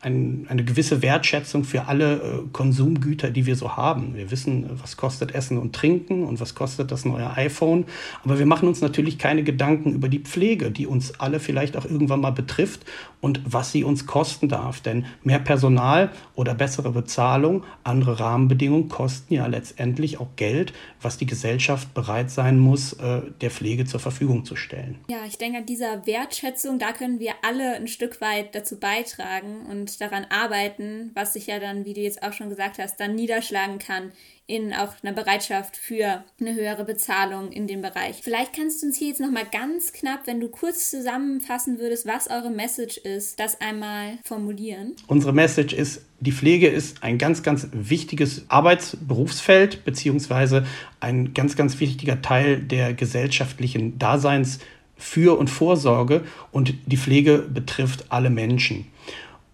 ein, 0.00 0.46
eine 0.48 0.64
gewisse 0.64 1.02
Wertschätzung 1.02 1.64
für 1.64 1.86
alle 1.86 2.16
äh, 2.16 2.20
Konsumgüter, 2.52 3.30
die 3.30 3.46
wir 3.46 3.56
so 3.56 3.76
haben. 3.76 4.14
Wir 4.14 4.30
wissen, 4.30 4.68
was 4.80 4.96
kostet 4.96 5.34
Essen 5.34 5.58
und 5.58 5.74
Trinken 5.74 6.24
und 6.24 6.40
was 6.40 6.54
kostet 6.54 6.90
das 6.92 7.04
neue 7.04 7.30
iPhone. 7.36 7.84
Aber 8.24 8.38
wir 8.38 8.46
machen 8.46 8.68
uns 8.68 8.80
natürlich 8.80 9.18
keine 9.18 9.42
Gedanken 9.42 9.94
über 9.94 10.08
die 10.08 10.20
Pflege, 10.20 10.70
die 10.70 10.86
uns 10.86 11.18
alle 11.20 11.40
vielleicht 11.40 11.76
auch 11.76 11.84
irgendwann 11.84 12.20
mal 12.20 12.30
betrifft 12.30 12.84
und 13.20 13.40
was 13.44 13.72
sie 13.72 13.84
uns 13.84 14.06
kosten 14.06 14.48
darf. 14.48 14.80
Denn 14.80 15.06
mehr 15.22 15.38
Personal 15.38 16.10
oder 16.34 16.54
bessere 16.54 16.92
Bezahlung, 16.92 17.64
andere 17.84 18.20
Rahmenbedingungen 18.20 18.88
kosten 18.88 19.34
ja 19.34 19.46
letztendlich 19.46 20.20
auch 20.20 20.28
Geld, 20.36 20.72
was 21.00 21.18
die 21.18 21.26
Gesellschaft 21.26 21.94
bereit 21.94 22.30
sein 22.30 22.58
muss, 22.58 22.92
äh, 22.94 23.22
der 23.40 23.50
Pflege 23.50 23.84
zur 23.84 24.00
Verfügung 24.00 24.44
zu 24.44 24.56
stellen. 24.56 24.98
Ja, 25.08 25.18
ich 25.26 25.38
denke, 25.38 25.58
an 25.58 25.66
dieser 25.66 26.06
Wertschätzung, 26.06 26.78
da 26.78 26.92
können 26.92 27.18
wir 27.18 27.32
alle 27.42 27.74
ein 27.74 27.88
Stück 27.88 28.20
weit 28.20 28.54
dazu 28.54 28.78
beitragen 28.78 29.66
und 29.70 29.87
daran 29.96 30.26
arbeiten, 30.28 31.10
was 31.14 31.32
sich 31.32 31.46
ja 31.46 31.58
dann, 31.58 31.84
wie 31.84 31.94
du 31.94 32.00
jetzt 32.00 32.22
auch 32.22 32.32
schon 32.32 32.50
gesagt 32.50 32.78
hast, 32.78 33.00
dann 33.00 33.14
niederschlagen 33.14 33.78
kann 33.78 34.12
in 34.46 34.72
auch 34.72 34.94
einer 35.02 35.12
Bereitschaft 35.12 35.76
für 35.76 36.24
eine 36.40 36.54
höhere 36.54 36.84
Bezahlung 36.84 37.52
in 37.52 37.66
dem 37.66 37.82
Bereich. 37.82 38.20
Vielleicht 38.22 38.56
kannst 38.56 38.82
du 38.82 38.86
uns 38.86 38.96
hier 38.96 39.08
jetzt 39.08 39.20
nochmal 39.20 39.44
ganz 39.52 39.92
knapp, 39.92 40.20
wenn 40.26 40.40
du 40.40 40.48
kurz 40.48 40.90
zusammenfassen 40.90 41.78
würdest, 41.78 42.06
was 42.06 42.30
eure 42.30 42.50
Message 42.50 42.96
ist, 42.96 43.38
das 43.38 43.60
einmal 43.60 44.18
formulieren. 44.24 44.96
Unsere 45.06 45.34
Message 45.34 45.74
ist, 45.74 46.00
die 46.20 46.32
Pflege 46.32 46.68
ist 46.68 47.02
ein 47.02 47.18
ganz, 47.18 47.42
ganz 47.42 47.68
wichtiges 47.72 48.46
Arbeitsberufsfeld 48.48 49.84
beziehungsweise 49.84 50.66
ein 50.98 51.34
ganz, 51.34 51.54
ganz 51.54 51.78
wichtiger 51.78 52.22
Teil 52.22 52.58
der 52.58 52.94
gesellschaftlichen 52.94 53.98
Daseins 53.98 54.60
für 54.96 55.38
und 55.38 55.48
Vorsorge 55.48 56.24
und 56.50 56.74
die 56.86 56.96
Pflege 56.96 57.38
betrifft 57.38 58.06
alle 58.08 58.30
Menschen. 58.30 58.86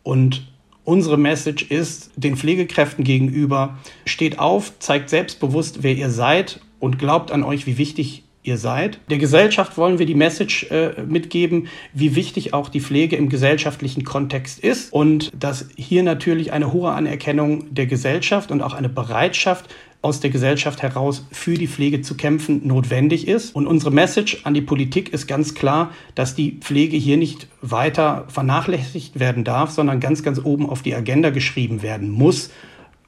Und 0.05 0.47
Unsere 0.85 1.17
Message 1.17 1.63
ist 1.71 2.11
den 2.15 2.37
Pflegekräften 2.37 3.05
gegenüber, 3.05 3.79
steht 4.05 4.39
auf, 4.39 4.79
zeigt 4.81 5.09
selbstbewusst, 5.09 5.83
wer 5.83 5.95
ihr 5.95 6.11
seid 6.11 6.61
und 6.79 6.99
glaubt 6.99 7.33
an 7.33 7.43
euch, 7.43 7.67
wie 7.67 7.79
wichtig 7.79 8.24
ihr 8.45 8.59
seid. 8.59 9.01
Der 9.11 9.19
Gesellschaft 9.19 9.77
wollen 9.77 9.99
wir 9.99 10.07
die 10.07 10.15
Message 10.15 10.71
äh, 10.71 11.03
mitgeben, 11.07 11.69
wie 11.93 12.15
wichtig 12.15 12.55
auch 12.55 12.69
die 12.69 12.81
Pflege 12.81 13.17
im 13.17 13.29
gesellschaftlichen 13.29 14.05
Kontext 14.05 14.61
ist 14.61 14.93
und 14.93 15.33
dass 15.39 15.69
hier 15.77 16.03
natürlich 16.03 16.53
eine 16.53 16.73
hohe 16.73 16.93
Anerkennung 16.93 17.75
der 17.75 17.87
Gesellschaft 17.87 18.53
und 18.53 18.63
auch 18.63 18.75
eine 18.75 18.89
Bereitschaft 18.89 19.69
aus 20.03 20.21
der 20.21 20.29
Gesellschaft 20.29 20.83
heraus 20.83 21.27
für 21.33 21.55
die 21.55 21.67
Pflege 21.67 22.03
zu 22.03 22.15
kämpfen 22.15 22.67
notwendig 22.67 23.27
ist. 23.27 23.57
Und 23.57 23.67
unsere 23.67 23.91
Message 23.91 24.43
an 24.45 24.53
die 24.53 24.61
Politik 24.61 25.15
ist 25.15 25.27
ganz 25.27 25.55
klar, 25.55 25.93
dass 26.15 26.35
die 26.35 26.59
Pflege 26.61 26.99
hier 26.99 27.17
nicht 27.17 27.49
weiter 27.63 28.27
vernachlässigt 28.29 29.19
werden 29.19 29.45
darf, 29.45 29.71
sondern 29.71 30.01
ganz, 30.01 30.23
ganz 30.23 30.39
oben 30.45 30.69
auf 30.69 30.83
die 30.83 30.95
Agenda 30.95 31.31
geschrieben 31.31 31.81
werden 31.81 32.11
muss, 32.11 32.51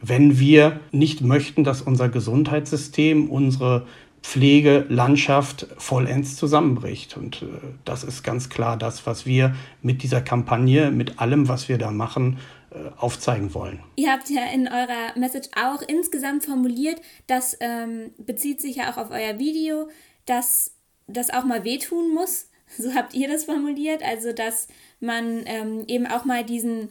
wenn 0.01 0.39
wir 0.39 0.81
nicht 0.91 1.21
möchten, 1.21 1.65
dass 1.65 1.83
unser 1.83 2.09
Gesundheitssystem, 2.09 3.29
unsere 3.29 3.87
Pflegelandschaft 4.27 5.69
vollends 5.79 6.35
zusammenbricht. 6.35 7.17
Und 7.17 7.43
äh, 7.43 7.47
das 7.85 8.03
ist 8.03 8.25
ganz 8.25 8.49
klar 8.49 8.77
das, 8.77 9.07
was 9.07 9.25
wir 9.25 9.55
mit 9.83 10.03
dieser 10.03 10.21
Kampagne, 10.21 10.91
mit 10.91 11.21
allem, 11.21 11.49
was 11.49 11.69
wir 11.69 11.79
da 11.79 11.93
machen, 11.93 12.39
äh, 12.71 12.91
aufzeigen 12.97 13.55
wollen. 13.55 13.79
Ihr 13.95 14.11
habt 14.11 14.29
ja 14.29 14.43
in 14.53 14.67
eurer 14.67 15.17
Message 15.17 15.49
auch 15.55 15.81
insgesamt 15.81 16.45
formuliert, 16.45 17.01
das 17.29 17.57
ähm, 17.61 18.11
bezieht 18.19 18.61
sich 18.61 18.77
ja 18.77 18.93
auch 18.93 18.97
auf 18.97 19.13
euer 19.13 19.39
Video, 19.39 19.89
dass 20.27 20.75
das 21.07 21.31
auch 21.31 21.45
mal 21.45 21.63
wehtun 21.63 22.13
muss. 22.13 22.51
So 22.79 22.93
habt 22.97 23.15
ihr 23.15 23.29
das 23.29 23.45
formuliert, 23.45 24.03
also 24.03 24.33
dass 24.33 24.67
man 24.99 25.45
ähm, 25.47 25.85
eben 25.87 26.05
auch 26.05 26.25
mal 26.25 26.43
diesen 26.43 26.89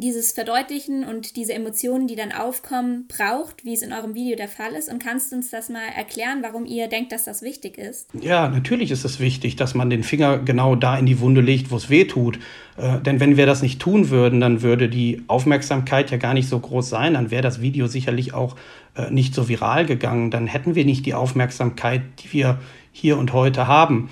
dieses 0.00 0.32
Verdeutlichen 0.32 1.04
und 1.04 1.36
diese 1.36 1.54
Emotionen, 1.54 2.06
die 2.06 2.16
dann 2.16 2.32
aufkommen, 2.32 3.06
braucht, 3.08 3.64
wie 3.64 3.74
es 3.74 3.82
in 3.82 3.92
eurem 3.92 4.14
Video 4.14 4.36
der 4.36 4.48
Fall 4.48 4.72
ist? 4.72 4.90
Und 4.90 5.02
kannst 5.02 5.32
du 5.32 5.36
uns 5.36 5.50
das 5.50 5.68
mal 5.68 5.86
erklären, 5.96 6.38
warum 6.42 6.66
ihr 6.66 6.88
denkt, 6.88 7.12
dass 7.12 7.24
das 7.24 7.42
wichtig 7.42 7.78
ist? 7.78 8.08
Ja, 8.20 8.48
natürlich 8.48 8.90
ist 8.90 9.04
es 9.04 9.20
wichtig, 9.20 9.56
dass 9.56 9.74
man 9.74 9.90
den 9.90 10.02
Finger 10.02 10.38
genau 10.38 10.74
da 10.74 10.98
in 10.98 11.06
die 11.06 11.20
Wunde 11.20 11.40
legt, 11.40 11.70
wo 11.70 11.76
es 11.76 11.90
weh 11.90 12.04
tut. 12.04 12.38
Äh, 12.76 13.00
denn 13.00 13.20
wenn 13.20 13.36
wir 13.36 13.46
das 13.46 13.62
nicht 13.62 13.80
tun 13.80 14.10
würden, 14.10 14.40
dann 14.40 14.62
würde 14.62 14.88
die 14.88 15.22
Aufmerksamkeit 15.26 16.10
ja 16.10 16.16
gar 16.16 16.34
nicht 16.34 16.48
so 16.48 16.58
groß 16.58 16.88
sein. 16.88 17.14
Dann 17.14 17.30
wäre 17.30 17.42
das 17.42 17.60
Video 17.60 17.86
sicherlich 17.86 18.34
auch 18.34 18.56
äh, 18.96 19.10
nicht 19.10 19.34
so 19.34 19.48
viral 19.48 19.86
gegangen. 19.86 20.30
Dann 20.30 20.46
hätten 20.46 20.74
wir 20.74 20.84
nicht 20.84 21.06
die 21.06 21.14
Aufmerksamkeit, 21.14 22.02
die 22.22 22.32
wir 22.32 22.58
hier 22.92 23.18
und 23.18 23.32
heute 23.32 23.66
haben. 23.66 24.10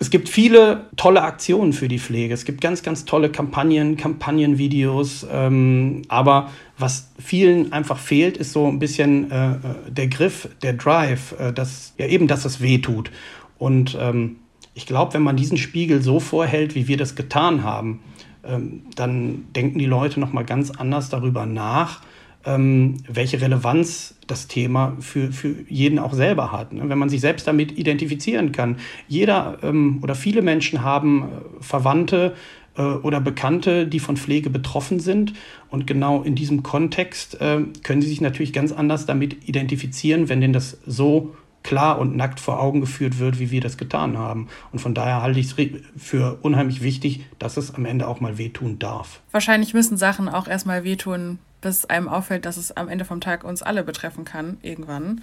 Es 0.00 0.08
gibt 0.08 0.30
viele 0.30 0.86
tolle 0.96 1.20
Aktionen 1.22 1.74
für 1.74 1.86
die 1.86 1.98
Pflege. 1.98 2.32
Es 2.32 2.46
gibt 2.46 2.62
ganz, 2.62 2.82
ganz 2.82 3.04
tolle 3.04 3.28
Kampagnen, 3.28 3.98
Kampagnenvideos. 3.98 5.26
Ähm, 5.30 6.00
aber 6.08 6.50
was 6.78 7.10
vielen 7.18 7.74
einfach 7.74 7.98
fehlt, 7.98 8.38
ist 8.38 8.54
so 8.54 8.66
ein 8.66 8.78
bisschen 8.78 9.30
äh, 9.30 9.50
äh, 9.50 9.56
der 9.90 10.08
Griff, 10.08 10.48
der 10.62 10.72
Drive, 10.72 11.38
äh, 11.38 11.52
dass, 11.52 11.92
ja 11.98 12.06
eben, 12.06 12.28
dass 12.28 12.46
es 12.46 12.62
weh 12.62 12.78
tut. 12.78 13.10
Und 13.58 13.94
ähm, 14.00 14.36
ich 14.72 14.86
glaube, 14.86 15.12
wenn 15.12 15.22
man 15.22 15.36
diesen 15.36 15.58
Spiegel 15.58 16.00
so 16.00 16.18
vorhält, 16.18 16.74
wie 16.74 16.88
wir 16.88 16.96
das 16.96 17.14
getan 17.14 17.62
haben, 17.62 18.00
ähm, 18.42 18.84
dann 18.96 19.48
denken 19.54 19.78
die 19.78 19.84
Leute 19.84 20.18
noch 20.18 20.32
mal 20.32 20.46
ganz 20.46 20.70
anders 20.70 21.10
darüber 21.10 21.44
nach 21.44 22.00
ähm, 22.44 22.96
welche 23.06 23.40
Relevanz 23.40 24.14
das 24.30 24.46
Thema 24.46 24.96
für, 25.00 25.32
für 25.32 25.54
jeden 25.68 25.98
auch 25.98 26.12
selber 26.12 26.52
hat. 26.52 26.72
Ne? 26.72 26.88
Wenn 26.88 26.98
man 26.98 27.08
sich 27.08 27.20
selbst 27.20 27.46
damit 27.46 27.76
identifizieren 27.78 28.52
kann. 28.52 28.76
Jeder 29.08 29.58
ähm, 29.62 29.98
oder 30.02 30.14
viele 30.14 30.42
Menschen 30.42 30.82
haben 30.82 31.22
äh, 31.22 31.26
Verwandte 31.62 32.34
äh, 32.76 32.82
oder 32.82 33.20
Bekannte, 33.20 33.86
die 33.86 34.00
von 34.00 34.16
Pflege 34.16 34.50
betroffen 34.50 35.00
sind. 35.00 35.34
Und 35.70 35.86
genau 35.86 36.22
in 36.22 36.34
diesem 36.34 36.62
Kontext 36.62 37.40
äh, 37.40 37.60
können 37.82 38.02
sie 38.02 38.08
sich 38.08 38.20
natürlich 38.20 38.52
ganz 38.52 38.72
anders 38.72 39.06
damit 39.06 39.48
identifizieren, 39.48 40.28
wenn 40.28 40.40
denn 40.40 40.52
das 40.52 40.78
so 40.86 41.34
klar 41.62 41.98
und 41.98 42.16
nackt 42.16 42.40
vor 42.40 42.60
Augen 42.60 42.80
geführt 42.80 43.18
wird, 43.18 43.38
wie 43.38 43.50
wir 43.50 43.60
das 43.60 43.76
getan 43.76 44.16
haben. 44.16 44.48
Und 44.72 44.78
von 44.78 44.94
daher 44.94 45.22
halte 45.22 45.40
ich 45.40 45.46
es 45.46 45.56
für 45.96 46.38
unheimlich 46.42 46.82
wichtig, 46.82 47.26
dass 47.38 47.56
es 47.56 47.74
am 47.74 47.84
Ende 47.84 48.08
auch 48.08 48.20
mal 48.20 48.38
wehtun 48.38 48.78
darf. 48.78 49.20
Wahrscheinlich 49.30 49.74
müssen 49.74 49.96
Sachen 49.96 50.28
auch 50.28 50.48
erstmal 50.48 50.84
wehtun, 50.84 51.38
bis 51.60 51.84
einem 51.84 52.08
auffällt, 52.08 52.44
dass 52.44 52.56
es 52.56 52.76
am 52.76 52.88
Ende 52.88 53.04
vom 53.04 53.20
Tag 53.20 53.44
uns 53.44 53.62
alle 53.62 53.84
betreffen 53.84 54.24
kann, 54.24 54.58
irgendwann. 54.62 55.22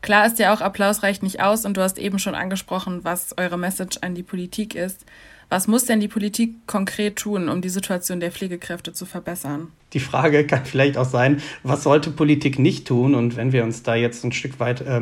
Klar 0.00 0.26
ist 0.26 0.38
ja 0.38 0.54
auch, 0.54 0.60
Applaus 0.60 1.02
reicht 1.02 1.22
nicht 1.22 1.40
aus 1.40 1.64
und 1.64 1.76
du 1.76 1.82
hast 1.82 1.98
eben 1.98 2.18
schon 2.18 2.34
angesprochen, 2.34 3.00
was 3.02 3.36
eure 3.36 3.58
Message 3.58 3.98
an 4.00 4.14
die 4.14 4.22
Politik 4.22 4.74
ist. 4.74 5.04
Was 5.50 5.66
muss 5.66 5.86
denn 5.86 5.98
die 5.98 6.08
Politik 6.08 6.66
konkret 6.66 7.16
tun, 7.16 7.48
um 7.48 7.62
die 7.62 7.70
Situation 7.70 8.20
der 8.20 8.30
Pflegekräfte 8.30 8.92
zu 8.92 9.06
verbessern? 9.06 9.68
Die 9.94 10.00
Frage 10.00 10.46
kann 10.46 10.64
vielleicht 10.66 10.98
auch 10.98 11.08
sein, 11.08 11.40
was 11.62 11.82
sollte 11.82 12.10
Politik 12.10 12.58
nicht 12.58 12.86
tun? 12.86 13.14
Und 13.14 13.36
wenn 13.36 13.52
wir 13.52 13.64
uns 13.64 13.82
da 13.82 13.94
jetzt 13.94 14.24
ein 14.24 14.32
Stück 14.32 14.60
weit 14.60 14.82
äh, 14.82 15.00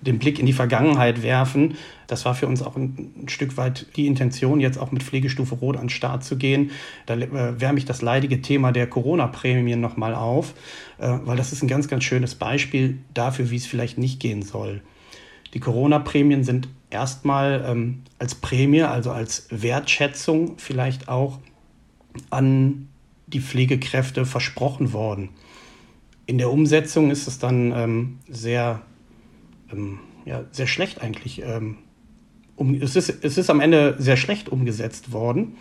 den 0.00 0.18
Blick 0.18 0.38
in 0.38 0.46
die 0.46 0.52
Vergangenheit 0.52 1.22
werfen. 1.22 1.76
Das 2.06 2.24
war 2.24 2.34
für 2.34 2.46
uns 2.46 2.62
auch 2.62 2.76
ein, 2.76 3.26
Stück 3.28 3.56
weit 3.56 3.86
die 3.96 4.06
Intention, 4.06 4.60
jetzt 4.60 4.78
auch 4.78 4.92
mit 4.92 5.02
Pflegestufe 5.02 5.54
Rot 5.54 5.76
an 5.76 5.84
den 5.84 5.90
Start 5.90 6.24
zu 6.24 6.36
gehen. 6.36 6.70
Da 7.06 7.14
äh, 7.14 7.60
wärme 7.60 7.78
ich 7.78 7.84
das 7.84 8.02
leidige 8.02 8.40
Thema 8.40 8.72
der 8.72 8.86
Corona-Prämien 8.86 9.80
nochmal 9.80 10.14
auf, 10.14 10.54
äh, 10.98 11.18
weil 11.24 11.36
das 11.36 11.52
ist 11.52 11.62
ein 11.62 11.68
ganz, 11.68 11.88
ganz 11.88 12.04
schönes 12.04 12.34
Beispiel 12.34 12.98
dafür, 13.14 13.50
wie 13.50 13.56
es 13.56 13.66
vielleicht 13.66 13.98
nicht 13.98 14.20
gehen 14.20 14.42
soll. 14.42 14.82
Die 15.54 15.60
Corona-Prämien 15.60 16.44
sind 16.44 16.68
erstmal 16.90 17.64
ähm, 17.66 18.02
als 18.18 18.34
Prämie, 18.34 18.82
also 18.82 19.10
als 19.10 19.46
Wertschätzung 19.50 20.58
vielleicht 20.58 21.08
auch 21.08 21.38
an 22.30 22.88
die 23.26 23.40
Pflegekräfte 23.40 24.24
versprochen 24.24 24.92
worden. 24.92 25.30
In 26.26 26.38
der 26.38 26.50
Umsetzung 26.50 27.10
ist 27.10 27.26
es 27.26 27.38
dann 27.38 27.72
ähm, 27.72 28.18
sehr 28.28 28.82
ähm, 29.72 29.98
ja, 30.24 30.44
sehr 30.52 30.66
schlecht 30.66 31.00
eigentlich. 31.02 31.42
Ähm, 31.42 31.78
um, 32.56 32.74
es, 32.74 32.94
ist, 32.96 33.24
es 33.24 33.38
ist 33.38 33.50
am 33.50 33.60
Ende 33.60 33.96
sehr 33.98 34.16
schlecht 34.16 34.48
umgesetzt 34.48 35.12
worden, 35.12 35.56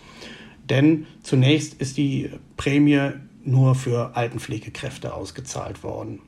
denn 0.70 1.06
zunächst 1.24 1.76
ist 1.76 1.98
die 1.98 2.30
Prämie 2.58 3.12
nur 3.44 3.76
für 3.76 4.16
Altenpflegekräfte 4.16 5.14
ausgezahlt 5.14 5.84
worden. 5.84 6.20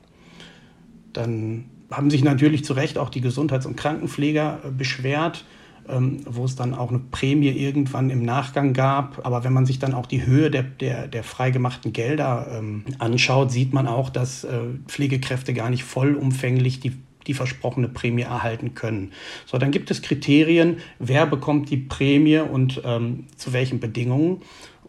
Dann 1.12 1.66
haben 1.90 2.10
sich 2.10 2.24
natürlich 2.24 2.64
zu 2.64 2.72
Recht 2.72 2.98
auch 2.98 3.10
die 3.10 3.20
Gesundheits- 3.20 3.66
und 3.66 3.76
Krankenpfleger 3.76 4.60
äh, 4.64 4.70
beschwert, 4.70 5.44
ähm, 5.88 6.20
wo 6.26 6.44
es 6.44 6.56
dann 6.56 6.74
auch 6.74 6.90
eine 6.90 7.00
Prämie 7.00 7.50
irgendwann 7.50 8.10
im 8.10 8.24
Nachgang 8.24 8.72
gab. 8.72 9.24
Aber 9.26 9.44
wenn 9.44 9.52
man 9.52 9.66
sich 9.66 9.78
dann 9.78 9.94
auch 9.94 10.06
die 10.06 10.24
Höhe 10.24 10.50
der, 10.50 10.62
der, 10.62 11.08
der 11.08 11.22
freigemachten 11.22 11.92
Gelder 11.92 12.46
ähm, 12.50 12.84
anschaut, 12.98 13.50
sieht 13.50 13.72
man 13.72 13.86
auch, 13.86 14.10
dass 14.10 14.44
äh, 14.44 14.60
Pflegekräfte 14.86 15.52
gar 15.54 15.70
nicht 15.70 15.84
vollumfänglich 15.84 16.80
die 16.80 16.92
die 17.26 17.34
versprochene 17.34 17.88
Prämie 17.88 18.22
erhalten 18.22 18.74
können. 18.74 19.12
So, 19.46 19.58
dann 19.58 19.70
gibt 19.70 19.90
es 19.90 20.02
Kriterien, 20.02 20.78
wer 20.98 21.26
bekommt 21.26 21.70
die 21.70 21.76
Prämie 21.76 22.38
und 22.38 22.82
ähm, 22.84 23.26
zu 23.36 23.52
welchen 23.52 23.80
Bedingungen. 23.80 24.42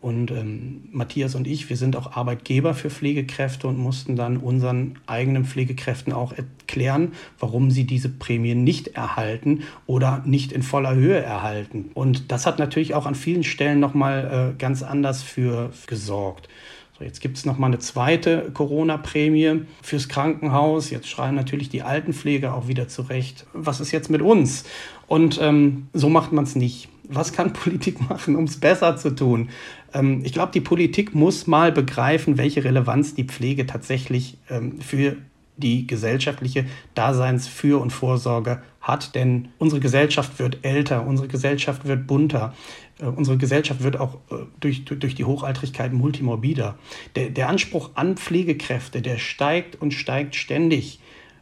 Und 0.04 0.32
ähm, 0.32 0.90
Matthias 0.92 1.34
und 1.34 1.48
ich, 1.48 1.70
wir 1.70 1.78
sind 1.78 1.96
auch 1.96 2.18
Arbeitgeber 2.18 2.74
für 2.74 2.90
Pflegekräfte 2.90 3.70
und 3.70 3.78
mussten 3.78 4.18
dann 4.18 4.36
unseren 4.36 5.00
eigenen 5.08 5.46
Pflegekräften 5.46 6.12
auch 6.12 6.34
erklären, 6.34 7.14
warum 7.40 7.72
sie 7.72 7.86
diese 7.86 8.10
Prämie 8.10 8.54
nicht 8.54 8.90
erhalten 8.90 9.62
oder 9.86 10.22
nicht 10.26 10.52
in 10.52 10.62
voller 10.62 10.94
Höhe 10.94 11.20
erhalten. 11.20 11.90
Und 11.94 12.34
das 12.34 12.46
hat 12.46 12.60
natürlich 12.60 12.96
auch 12.96 13.06
an 13.06 13.16
vielen 13.16 13.46
Stellen 13.46 13.80
nochmal 13.80 14.56
äh, 14.56 14.60
ganz 14.60 14.84
anders 14.84 15.24
für 15.24 15.72
gesorgt. 15.88 16.50
So, 16.98 17.04
jetzt 17.04 17.22
gibt 17.22 17.38
es 17.38 17.46
nochmal 17.46 17.72
eine 17.72 17.80
zweite 17.80 18.52
Corona-Prämie 18.54 19.62
fürs 19.82 20.10
Krankenhaus. 20.10 20.92
Jetzt 20.92 21.10
schreien 21.10 21.34
natürlich 21.34 21.70
die 21.70 21.82
Altenpfleger 21.82 22.54
auch 22.54 22.68
wieder 22.68 22.88
zurecht. 22.88 23.48
Was 23.54 23.80
ist 23.80 23.92
jetzt 23.92 24.12
mit 24.12 24.22
uns? 24.22 24.66
Und 25.08 25.40
ähm, 25.42 25.88
so 25.94 26.10
macht 26.10 26.32
man 26.32 26.44
es 26.44 26.56
nicht. 26.56 26.90
Was 27.10 27.34
kann 27.34 27.54
Politik 27.54 28.08
machen, 28.10 28.36
um 28.36 28.44
es 28.44 28.60
besser 28.60 28.96
zu 28.96 29.16
tun? 29.16 29.50
Ähm, 29.94 30.22
ich 30.24 30.34
glaube, 30.34 30.52
die 30.52 30.62
Politik 30.62 31.16
muss 31.16 31.48
mal 31.48 31.72
begreifen, 31.72 32.38
welche 32.38 32.64
Relevanz 32.64 33.16
die 33.16 33.26
Pflege 33.26 33.66
tatsächlich 33.66 34.38
ähm, 34.50 34.80
für 34.80 35.18
die 35.58 35.88
gesellschaftliche 35.88 36.66
Daseinsfür- 36.96 37.78
und 37.78 37.92
Vorsorge 37.92 38.62
hat. 38.82 39.16
Denn 39.16 39.50
unsere 39.58 39.80
Gesellschaft 39.80 40.40
wird 40.40 40.60
älter, 40.64 41.06
unsere 41.06 41.28
Gesellschaft 41.28 41.86
wird 41.86 42.08
bunter, 42.08 42.54
äh, 43.00 43.06
unsere 43.06 43.38
Gesellschaft 43.38 43.84
wird 43.84 44.00
auch 44.00 44.16
äh, 44.32 44.46
durch, 44.60 44.86
durch 44.86 45.16
die 45.16 45.26
Hochaltrigkeit 45.26 45.94
multimorbider. 45.94 46.78
Der, 47.16 47.30
der 47.30 47.50
Anspruch 47.50 47.92
an 47.96 48.18
Pflegekräfte, 48.18 49.02
der 49.02 49.18
steigt 49.18 49.82
und 49.82 49.94
steigt 49.94 50.36
ständig. 50.36 51.00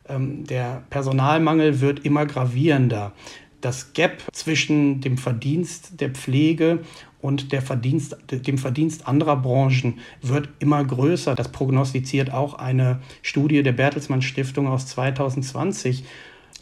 Ähm, 0.07 0.45
der 0.45 0.83
Personalmangel 0.89 1.81
wird 1.81 2.05
immer 2.05 2.25
gravierender. 2.25 3.13
Das 3.61 3.93
Gap 3.93 4.23
zwischen 4.33 5.01
dem 5.01 5.17
Verdienst 5.17 6.01
der 6.01 6.09
Pflege 6.09 6.79
und 7.21 7.51
Verdienst, 7.61 8.17
dem 8.29 8.57
Verdienst 8.57 9.07
anderer 9.07 9.37
Branchen 9.37 9.99
wird 10.21 10.49
immer 10.59 10.83
größer. 10.83 11.35
Das 11.35 11.51
prognostiziert 11.51 12.31
auch 12.31 12.55
eine 12.55 12.99
Studie 13.21 13.63
der 13.63 13.73
Bertelsmann 13.73 14.21
Stiftung 14.21 14.67
aus 14.67 14.87
2020. 14.87 16.03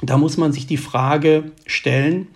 Da 0.01 0.17
muss 0.17 0.37
man 0.37 0.51
sich 0.51 0.67
die 0.67 0.77
Frage 0.77 1.51
stellen, 1.65 2.27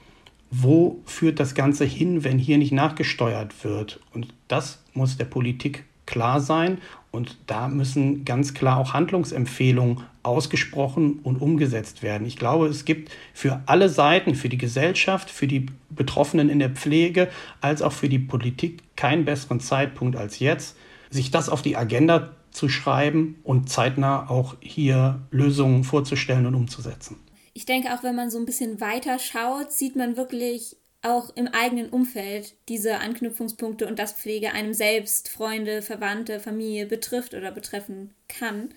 wo 0.51 1.01
führt 1.06 1.39
das 1.39 1.56
Ganze 1.56 1.86
hin, 1.86 2.24
wenn 2.24 2.38
hier 2.38 2.58
nicht 2.58 2.72
nachgesteuert 2.72 3.63
wird? 3.63 4.00
Und 4.13 4.27
das 4.48 4.84
muss 4.94 5.18
der 5.18 5.25
Politik 5.25 5.86
klar 6.13 6.39
sein. 6.39 6.77
Und 7.12 7.38
da 7.48 7.67
müssen 7.67 8.24
ganz 8.24 8.53
klar 8.53 8.77
auch 8.77 8.93
Handlungsempfehlungen 8.93 10.03
ausgesprochen 10.22 11.20
und 11.24 11.41
umgesetzt 11.41 12.01
werden. 12.03 12.25
Ich 12.25 12.38
glaube, 12.38 12.67
es 12.67 12.86
gibt 12.86 13.12
für 13.34 13.62
alle 13.65 13.89
Seiten, 13.89 14.36
für 14.36 14.50
die 14.50 14.58
Gesellschaft, 14.58 15.29
für 15.29 15.48
die 15.48 15.65
Betroffenen 15.89 16.50
in 16.50 16.60
der 16.60 16.70
Pflege, 16.70 17.29
als 17.62 17.82
auch 17.82 17.91
für 17.91 18.10
die 18.10 18.20
Politik 18.20 18.84
keinen 18.96 19.25
besseren 19.25 19.60
Zeitpunkt 19.60 20.15
als 20.15 20.39
jetzt, 20.39 20.77
sich 21.10 21.32
das 21.32 21.50
auf 21.50 21.62
die 21.62 21.75
Agenda 21.75 22.32
zu 22.51 22.70
schreiben 22.70 23.39
und 23.43 23.70
zeitnah 23.70 24.29
auch 24.29 24.55
hier 24.62 25.20
Lösungen 25.32 25.84
vorzustellen 25.84 26.46
und 26.46 26.55
umzusetzen. 26.55 27.17
Ich 27.53 27.65
denke, 27.65 27.93
auch 27.93 28.03
wenn 28.03 28.15
man 28.15 28.29
so 28.29 28.38
ein 28.38 28.46
bisschen 28.46 28.79
weiter 28.82 29.20
schaut, 29.20 29.72
sieht 29.72 29.96
man 29.96 30.15
wirklich 30.15 30.77
auch 31.03 31.36
im 31.36 31.48
eigenen 31.48 31.89
Umfeld 31.89 32.55
diese 32.69 33.00
Anknüpfungspunkte 33.00 33.88
und 33.88 34.00
dass 34.00 34.13
Pflege 34.13 34.53
einem 34.53 34.74
selbst, 34.74 35.29
Freunde, 35.29 35.81
Verwandte, 35.81 36.39
Familie 36.39 36.86
betrifft 36.86 37.33
oder 37.33 37.51
betreffen 37.51 38.12
kann. 38.27 38.69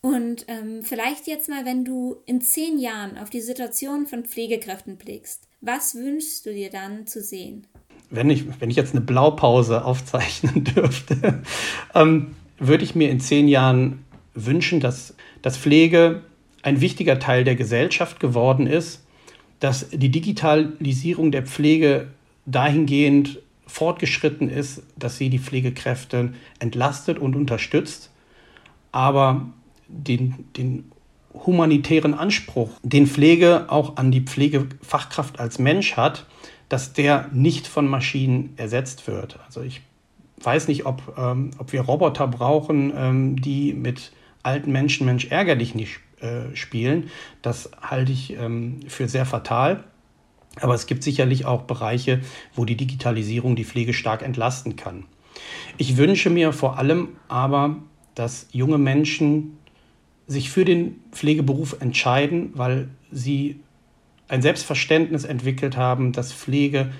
Und 0.00 0.46
ähm, 0.48 0.82
vielleicht 0.82 1.26
jetzt 1.26 1.50
mal, 1.50 1.66
wenn 1.66 1.84
du 1.84 2.16
in 2.24 2.40
zehn 2.40 2.78
Jahren 2.78 3.18
auf 3.18 3.28
die 3.28 3.42
Situation 3.42 4.06
von 4.06 4.24
Pflegekräften 4.24 4.96
blickst, 4.96 5.46
was 5.60 5.94
wünschst 5.94 6.46
du 6.46 6.54
dir 6.54 6.70
dann 6.70 7.06
zu 7.06 7.22
sehen? 7.22 7.66
Wenn 8.08 8.30
ich, 8.30 8.44
wenn 8.60 8.70
ich 8.70 8.76
jetzt 8.76 8.92
eine 8.92 9.02
Blaupause 9.02 9.84
aufzeichnen 9.84 10.64
dürfte, 10.64 11.42
ähm, 11.94 12.34
würde 12.58 12.84
ich 12.84 12.94
mir 12.94 13.10
in 13.10 13.20
zehn 13.20 13.46
Jahren 13.46 14.04
wünschen, 14.34 14.80
dass, 14.80 15.14
dass 15.42 15.58
Pflege 15.58 16.22
ein 16.62 16.80
wichtiger 16.80 17.18
Teil 17.18 17.44
der 17.44 17.56
Gesellschaft 17.56 18.20
geworden 18.20 18.66
ist 18.66 19.02
dass 19.60 19.88
die 19.90 20.10
Digitalisierung 20.10 21.30
der 21.30 21.46
Pflege 21.46 22.08
dahingehend 22.46 23.38
fortgeschritten 23.66 24.50
ist, 24.50 24.82
dass 24.96 25.16
sie 25.16 25.30
die 25.30 25.38
Pflegekräfte 25.38 26.32
entlastet 26.58 27.18
und 27.18 27.36
unterstützt, 27.36 28.10
aber 28.90 29.46
den, 29.86 30.46
den 30.56 30.90
humanitären 31.32 32.14
Anspruch, 32.14 32.70
den 32.82 33.06
Pflege 33.06 33.66
auch 33.68 33.96
an 33.96 34.10
die 34.10 34.22
Pflegefachkraft 34.22 35.38
als 35.38 35.58
Mensch 35.58 35.96
hat, 35.96 36.26
dass 36.68 36.92
der 36.92 37.28
nicht 37.32 37.66
von 37.66 37.86
Maschinen 37.86 38.54
ersetzt 38.56 39.06
wird. 39.06 39.38
Also 39.46 39.62
ich 39.62 39.82
weiß 40.42 40.68
nicht, 40.68 40.86
ob, 40.86 41.16
ähm, 41.16 41.50
ob 41.58 41.72
wir 41.72 41.82
Roboter 41.82 42.26
brauchen, 42.26 42.92
ähm, 42.96 43.40
die 43.40 43.74
mit 43.74 44.12
alten 44.42 44.72
Menschen 44.72 45.06
Mensch 45.06 45.26
ärgerlich 45.26 45.74
nicht 45.74 46.00
äh, 46.20 46.54
spielen. 46.54 47.10
Das 47.42 47.70
halte 47.80 48.12
ich 48.12 48.32
ähm, 48.34 48.80
für 48.88 49.08
sehr 49.08 49.26
fatal. 49.26 49.84
Aber 50.60 50.74
es 50.74 50.86
gibt 50.86 51.02
sicherlich 51.02 51.44
auch 51.44 51.62
Bereiche, 51.62 52.20
wo 52.54 52.64
die 52.64 52.76
Digitalisierung 52.76 53.56
die 53.56 53.64
Pflege 53.64 53.92
stark 53.92 54.22
entlasten 54.22 54.76
kann. 54.76 55.04
Ich 55.78 55.96
wünsche 55.96 56.28
mir 56.28 56.52
vor 56.52 56.78
allem 56.78 57.10
aber, 57.28 57.76
dass 58.14 58.48
junge 58.52 58.78
Menschen 58.78 59.56
sich 60.26 60.50
für 60.50 60.64
den 60.64 61.00
Pflegeberuf 61.12 61.80
entscheiden, 61.80 62.50
weil 62.54 62.88
sie 63.10 63.60
ein 64.28 64.42
Selbstverständnis 64.42 65.24
entwickelt 65.24 65.76
haben, 65.76 66.12
dass 66.12 66.32
Pflege 66.32 66.92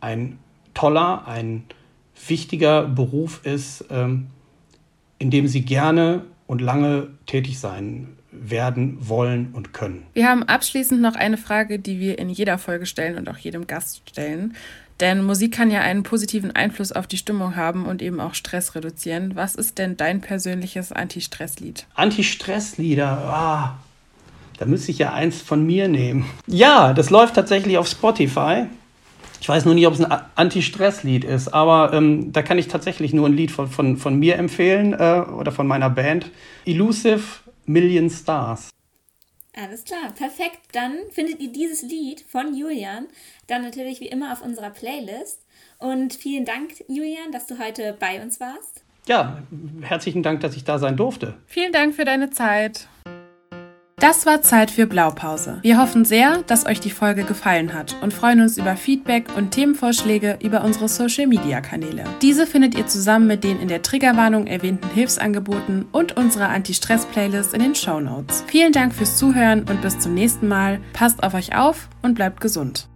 ein 0.00 0.38
toller, 0.74 1.26
ein 1.26 1.64
wichtiger 2.28 2.84
Beruf 2.84 3.44
ist, 3.44 3.86
ähm, 3.90 4.28
in 5.18 5.30
dem 5.30 5.48
sie 5.48 5.62
gerne 5.62 6.24
und 6.46 6.60
lange 6.60 7.08
tätig 7.26 7.58
sein 7.58 8.16
werden 8.40 8.96
wollen 9.00 9.50
und 9.52 9.72
können. 9.72 10.04
Wir 10.12 10.28
haben 10.28 10.42
abschließend 10.42 11.00
noch 11.00 11.14
eine 11.14 11.36
Frage, 11.36 11.78
die 11.78 12.00
wir 12.00 12.18
in 12.18 12.28
jeder 12.28 12.58
Folge 12.58 12.86
stellen 12.86 13.16
und 13.16 13.28
auch 13.28 13.38
jedem 13.38 13.66
Gast 13.66 14.02
stellen. 14.08 14.54
Denn 15.00 15.22
Musik 15.22 15.52
kann 15.52 15.70
ja 15.70 15.82
einen 15.82 16.02
positiven 16.02 16.52
Einfluss 16.56 16.90
auf 16.90 17.06
die 17.06 17.18
Stimmung 17.18 17.54
haben 17.54 17.84
und 17.84 18.00
eben 18.00 18.18
auch 18.18 18.34
Stress 18.34 18.74
reduzieren. 18.74 19.32
Was 19.34 19.54
ist 19.54 19.76
denn 19.78 19.96
dein 19.96 20.22
persönliches 20.22 20.90
Anti-Stress-Lied? 20.90 21.86
Anti-Stress-Lieder, 21.94 23.06
ah, 23.06 23.76
da 24.58 24.64
müsste 24.64 24.90
ich 24.90 24.98
ja 24.98 25.12
eins 25.12 25.42
von 25.42 25.66
mir 25.66 25.88
nehmen. 25.88 26.24
Ja, 26.46 26.94
das 26.94 27.10
läuft 27.10 27.34
tatsächlich 27.34 27.76
auf 27.76 27.88
Spotify. 27.88 28.64
Ich 29.40 29.48
weiß 29.48 29.66
nur 29.66 29.74
nicht, 29.74 29.86
ob 29.86 29.92
es 29.92 30.02
ein 30.02 30.18
Anti-Stress-Lied 30.34 31.24
ist, 31.24 31.48
aber 31.48 31.92
ähm, 31.92 32.32
da 32.32 32.40
kann 32.42 32.56
ich 32.56 32.68
tatsächlich 32.68 33.12
nur 33.12 33.28
ein 33.28 33.34
Lied 33.34 33.50
von, 33.50 33.68
von, 33.68 33.98
von 33.98 34.18
mir 34.18 34.36
empfehlen 34.36 34.94
äh, 34.94 35.22
oder 35.30 35.52
von 35.52 35.66
meiner 35.66 35.90
Band. 35.90 36.30
Elusive 36.64 37.20
Million 37.66 38.10
Stars. 38.10 38.70
Alles 39.54 39.84
klar, 39.84 40.12
perfekt. 40.14 40.60
Dann 40.72 40.92
findet 41.10 41.40
ihr 41.40 41.50
dieses 41.50 41.82
Lied 41.82 42.20
von 42.28 42.54
Julian 42.54 43.06
dann 43.46 43.62
natürlich 43.62 44.00
wie 44.00 44.08
immer 44.08 44.32
auf 44.32 44.42
unserer 44.42 44.70
Playlist. 44.70 45.46
Und 45.78 46.14
vielen 46.14 46.44
Dank, 46.44 46.84
Julian, 46.88 47.32
dass 47.32 47.46
du 47.46 47.58
heute 47.58 47.96
bei 47.98 48.22
uns 48.22 48.38
warst. 48.38 48.84
Ja, 49.06 49.42
herzlichen 49.82 50.22
Dank, 50.22 50.40
dass 50.40 50.56
ich 50.56 50.64
da 50.64 50.78
sein 50.78 50.96
durfte. 50.96 51.34
Vielen 51.46 51.72
Dank 51.72 51.94
für 51.94 52.04
deine 52.04 52.30
Zeit. 52.30 52.88
Das 53.98 54.26
war 54.26 54.42
Zeit 54.42 54.70
für 54.70 54.86
Blaupause. 54.86 55.58
Wir 55.62 55.80
hoffen 55.80 56.04
sehr, 56.04 56.42
dass 56.46 56.66
euch 56.66 56.80
die 56.80 56.90
Folge 56.90 57.24
gefallen 57.24 57.72
hat 57.72 57.96
und 58.02 58.12
freuen 58.12 58.42
uns 58.42 58.58
über 58.58 58.76
Feedback 58.76 59.34
und 59.34 59.52
Themenvorschläge 59.52 60.38
über 60.42 60.62
unsere 60.64 60.86
Social 60.86 61.26
Media 61.26 61.62
Kanäle. 61.62 62.04
Diese 62.20 62.46
findet 62.46 62.76
ihr 62.76 62.86
zusammen 62.86 63.26
mit 63.26 63.42
den 63.42 63.58
in 63.58 63.68
der 63.68 63.80
Triggerwarnung 63.80 64.48
erwähnten 64.48 64.90
Hilfsangeboten 64.90 65.86
und 65.92 66.14
unserer 66.14 66.50
Anti-Stress-Playlist 66.50 67.54
in 67.54 67.62
den 67.62 67.74
Show 67.74 67.98
Notes. 67.98 68.44
Vielen 68.48 68.72
Dank 68.72 68.94
fürs 68.94 69.16
Zuhören 69.16 69.60
und 69.60 69.80
bis 69.80 69.98
zum 69.98 70.12
nächsten 70.12 70.46
Mal. 70.46 70.78
Passt 70.92 71.22
auf 71.22 71.32
euch 71.32 71.56
auf 71.56 71.88
und 72.02 72.14
bleibt 72.14 72.42
gesund. 72.42 72.88